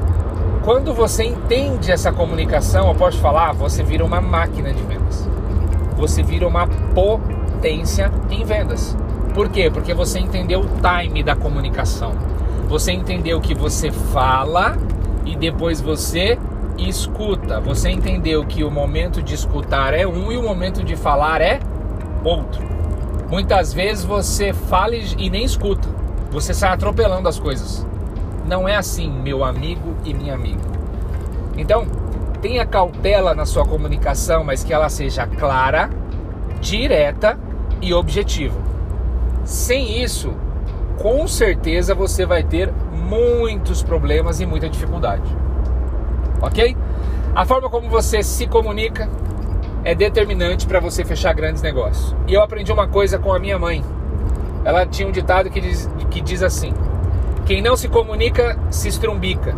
quando 0.66 0.92
você 0.92 1.22
entende 1.22 1.92
essa 1.92 2.10
comunicação, 2.10 2.88
eu 2.88 2.94
posso 2.96 3.18
falar, 3.20 3.52
você 3.52 3.84
vira 3.84 4.04
uma 4.04 4.20
máquina 4.20 4.72
de 4.72 4.82
vendas. 4.82 5.24
Você 5.96 6.24
vira 6.24 6.44
uma 6.44 6.66
potência 6.92 8.10
em 8.28 8.44
vendas. 8.44 8.96
Por 9.32 9.48
quê? 9.48 9.70
Porque 9.70 9.94
você 9.94 10.18
entendeu 10.18 10.62
o 10.62 10.68
time 10.82 11.22
da 11.22 11.36
comunicação. 11.36 12.14
Você 12.66 12.90
entendeu 12.90 13.40
que 13.40 13.54
você 13.54 13.92
fala 13.92 14.76
e 15.24 15.36
depois 15.36 15.80
você 15.80 16.36
escuta. 16.76 17.60
Você 17.60 17.88
entendeu 17.90 18.44
que 18.44 18.64
o 18.64 18.70
momento 18.70 19.22
de 19.22 19.34
escutar 19.36 19.94
é 19.94 20.04
um 20.04 20.32
e 20.32 20.36
o 20.36 20.42
momento 20.42 20.82
de 20.82 20.96
falar 20.96 21.40
é 21.40 21.60
outro. 22.24 22.66
Muitas 23.30 23.72
vezes 23.72 24.04
você 24.04 24.52
fala 24.52 24.96
e 24.96 25.30
nem 25.30 25.44
escuta. 25.44 25.88
Você 26.32 26.52
sai 26.52 26.72
atropelando 26.72 27.28
as 27.28 27.38
coisas. 27.38 27.85
Não 28.46 28.68
é 28.68 28.76
assim, 28.76 29.10
meu 29.10 29.42
amigo 29.44 29.96
e 30.04 30.14
minha 30.14 30.34
amiga. 30.34 30.62
Então, 31.56 31.86
tenha 32.40 32.64
cautela 32.64 33.34
na 33.34 33.44
sua 33.44 33.64
comunicação, 33.64 34.44
mas 34.44 34.62
que 34.62 34.72
ela 34.72 34.88
seja 34.88 35.26
clara, 35.26 35.90
direta 36.60 37.38
e 37.82 37.92
objetiva. 37.92 38.56
Sem 39.44 40.02
isso, 40.02 40.32
com 41.00 41.26
certeza 41.26 41.94
você 41.94 42.24
vai 42.24 42.42
ter 42.42 42.72
muitos 42.92 43.82
problemas 43.82 44.40
e 44.40 44.46
muita 44.46 44.68
dificuldade. 44.68 45.36
Ok? 46.40 46.76
A 47.34 47.44
forma 47.44 47.68
como 47.68 47.88
você 47.88 48.22
se 48.22 48.46
comunica 48.46 49.08
é 49.84 49.94
determinante 49.94 50.66
para 50.66 50.80
você 50.80 51.04
fechar 51.04 51.32
grandes 51.32 51.62
negócios. 51.62 52.14
E 52.26 52.34
eu 52.34 52.42
aprendi 52.42 52.72
uma 52.72 52.88
coisa 52.88 53.18
com 53.18 53.32
a 53.32 53.38
minha 53.38 53.58
mãe. 53.58 53.84
Ela 54.64 54.84
tinha 54.84 55.06
um 55.06 55.12
ditado 55.12 55.48
que 55.48 55.60
diz, 55.60 55.88
que 56.10 56.20
diz 56.20 56.42
assim: 56.42 56.72
Quem 57.46 57.62
não 57.62 57.76
se 57.76 57.88
comunica 57.88 58.58
se 58.72 58.88
estrumbica. 58.88 59.54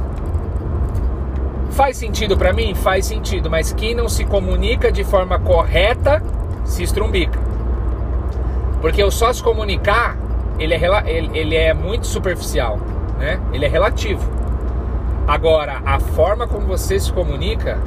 Faz 1.71 1.97
sentido 1.97 2.37
para 2.37 2.53
mim? 2.53 2.75
Faz 2.75 3.07
sentido, 3.07 3.49
mas 3.49 3.73
quem 3.73 3.95
não 3.95 4.11
se 4.11 4.27
comunica 4.27 4.93
de 4.93 5.03
forma 5.05 5.39
correta 5.39 6.23
se 6.67 6.83
estrumbica. 6.83 7.41
Porque 8.83 9.03
o 9.03 9.11
só 9.11 9.33
se 9.33 9.43
comunicar, 9.43 10.19
ele 10.59 10.75
é, 10.75 10.81
ele, 11.07 11.39
ele 11.39 11.57
é 11.57 11.73
muito 11.73 12.07
superficial, 12.07 12.79
né? 13.19 13.41
Ele 13.55 13.65
é 13.65 13.69
relativo. 13.69 14.23
Agora, 15.27 15.81
a 15.87 15.99
forma 15.99 16.47
como 16.47 16.67
você 16.67 17.01
se 17.01 17.11
comunica 17.11 17.79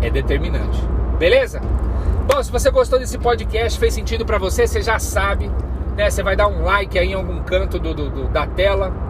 é 0.00 0.08
determinante. 0.08 0.80
Beleza? 1.18 1.60
Bom, 2.28 2.40
se 2.40 2.52
você 2.52 2.70
gostou 2.70 2.98
desse 2.98 3.18
podcast, 3.18 3.76
fez 3.76 3.92
sentido 3.92 4.24
para 4.24 4.38
você, 4.38 4.68
você 4.68 4.82
já 4.82 5.00
sabe, 5.00 5.50
né? 5.96 6.10
Você 6.10 6.22
vai 6.22 6.36
dar 6.36 6.46
um 6.46 6.62
like 6.62 6.96
aí 6.96 7.10
em 7.10 7.14
algum 7.14 7.42
canto 7.42 7.80
do, 7.80 7.92
do, 7.92 8.08
do 8.08 8.28
da 8.28 8.46
tela 8.46 9.05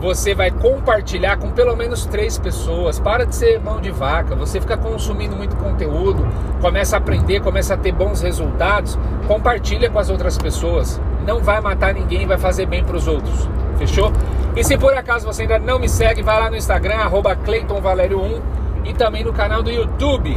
você 0.00 0.34
vai 0.34 0.50
compartilhar 0.50 1.36
com 1.38 1.50
pelo 1.50 1.74
menos 1.76 2.06
três 2.06 2.38
pessoas. 2.38 3.00
Para 3.00 3.26
de 3.26 3.34
ser 3.34 3.60
mão 3.60 3.80
de 3.80 3.90
vaca. 3.90 4.34
Você 4.36 4.60
fica 4.60 4.76
consumindo 4.76 5.36
muito 5.36 5.56
conteúdo, 5.56 6.26
começa 6.60 6.96
a 6.96 6.98
aprender, 6.98 7.40
começa 7.40 7.74
a 7.74 7.76
ter 7.76 7.92
bons 7.92 8.22
resultados. 8.22 8.98
Compartilha 9.26 9.90
com 9.90 9.98
as 9.98 10.08
outras 10.08 10.38
pessoas. 10.38 11.00
Não 11.26 11.40
vai 11.40 11.60
matar 11.60 11.92
ninguém, 11.92 12.26
vai 12.26 12.38
fazer 12.38 12.66
bem 12.66 12.84
para 12.84 12.96
os 12.96 13.08
outros. 13.08 13.48
Fechou? 13.76 14.12
E 14.56 14.64
se 14.64 14.78
por 14.78 14.94
acaso 14.94 15.26
você 15.26 15.42
ainda 15.42 15.58
não 15.58 15.78
me 15.78 15.88
segue, 15.88 16.22
vai 16.22 16.38
lá 16.38 16.50
no 16.50 16.56
Instagram, 16.56 16.96
arroba 16.96 17.36
1 17.36 18.88
e 18.88 18.94
também 18.94 19.24
no 19.24 19.32
canal 19.32 19.62
do 19.62 19.70
YouTube, 19.70 20.36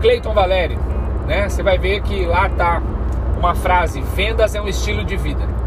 Cleiton 0.00 0.32
Valério. 0.32 0.78
Né? 1.26 1.48
Você 1.48 1.62
vai 1.62 1.78
ver 1.78 2.00
que 2.02 2.24
lá 2.24 2.48
tá 2.48 2.82
uma 3.36 3.54
frase: 3.54 4.00
vendas 4.00 4.54
é 4.54 4.60
um 4.60 4.68
estilo 4.68 5.04
de 5.04 5.16
vida. 5.16 5.63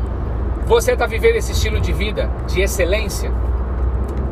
Você 0.68 0.92
está 0.92 1.06
vivendo 1.06 1.38
esse 1.38 1.54
estilo 1.54 1.80
de 1.80 1.94
vida 1.94 2.30
de 2.46 2.60
excelência? 2.60 3.32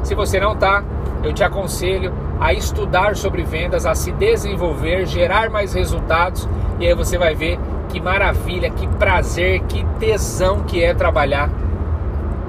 Se 0.03 0.13
você 0.13 0.37
não 0.37 0.51
está, 0.51 0.83
eu 1.23 1.31
te 1.31 1.45
aconselho 1.45 2.13
a 2.41 2.51
estudar 2.51 3.15
sobre 3.15 3.43
vendas, 3.43 3.85
a 3.85 3.95
se 3.95 4.11
desenvolver, 4.11 5.05
gerar 5.05 5.49
mais 5.49 5.73
resultados 5.73 6.45
e 6.77 6.85
aí 6.85 6.93
você 6.93 7.17
vai 7.17 7.33
ver 7.35 7.57
que 7.87 8.01
maravilha, 8.01 8.69
que 8.69 8.85
prazer, 8.85 9.61
que 9.61 9.85
tesão 9.97 10.63
que 10.63 10.83
é 10.83 10.93
trabalhar 10.93 11.49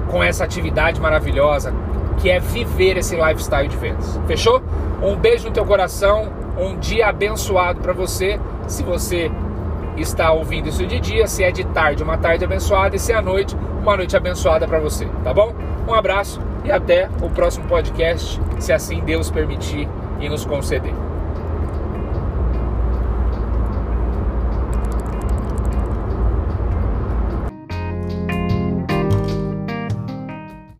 com 0.09 0.21
essa 0.21 0.43
atividade 0.43 0.99
maravilhosa 0.99 1.73
que 2.17 2.29
é 2.29 2.41
viver 2.41 2.97
esse 2.97 3.15
lifestyle 3.15 3.69
de 3.69 3.77
vendas. 3.77 4.19
Fechou? 4.27 4.61
Um 5.01 5.15
beijo 5.15 5.47
no 5.47 5.53
teu 5.53 5.65
coração, 5.65 6.29
um 6.59 6.77
dia 6.77 7.07
abençoado 7.07 7.79
para 7.79 7.93
você. 7.93 8.37
Se 8.67 8.83
você 8.83 9.31
está 9.97 10.31
ouvindo 10.31 10.69
isso 10.69 10.85
de 10.85 10.99
dia, 10.99 11.27
se 11.27 11.43
é 11.43 11.51
de 11.51 11.63
tarde, 11.65 12.03
uma 12.03 12.17
tarde 12.17 12.45
abençoada 12.45 12.95
e 12.95 12.99
se 12.99 13.11
é 13.11 13.15
à 13.15 13.21
noite, 13.21 13.55
uma 13.81 13.97
noite 13.97 14.15
abençoada 14.15 14.67
para 14.67 14.79
você, 14.79 15.05
tá 15.23 15.33
bom? 15.33 15.53
Um 15.87 15.93
abraço 15.93 16.41
e 16.63 16.71
até 16.71 17.09
o 17.21 17.29
próximo 17.29 17.67
podcast, 17.67 18.39
se 18.59 18.73
assim 18.73 18.99
Deus 19.01 19.31
permitir 19.31 19.87
e 20.19 20.29
nos 20.29 20.45
conceder. 20.45 21.06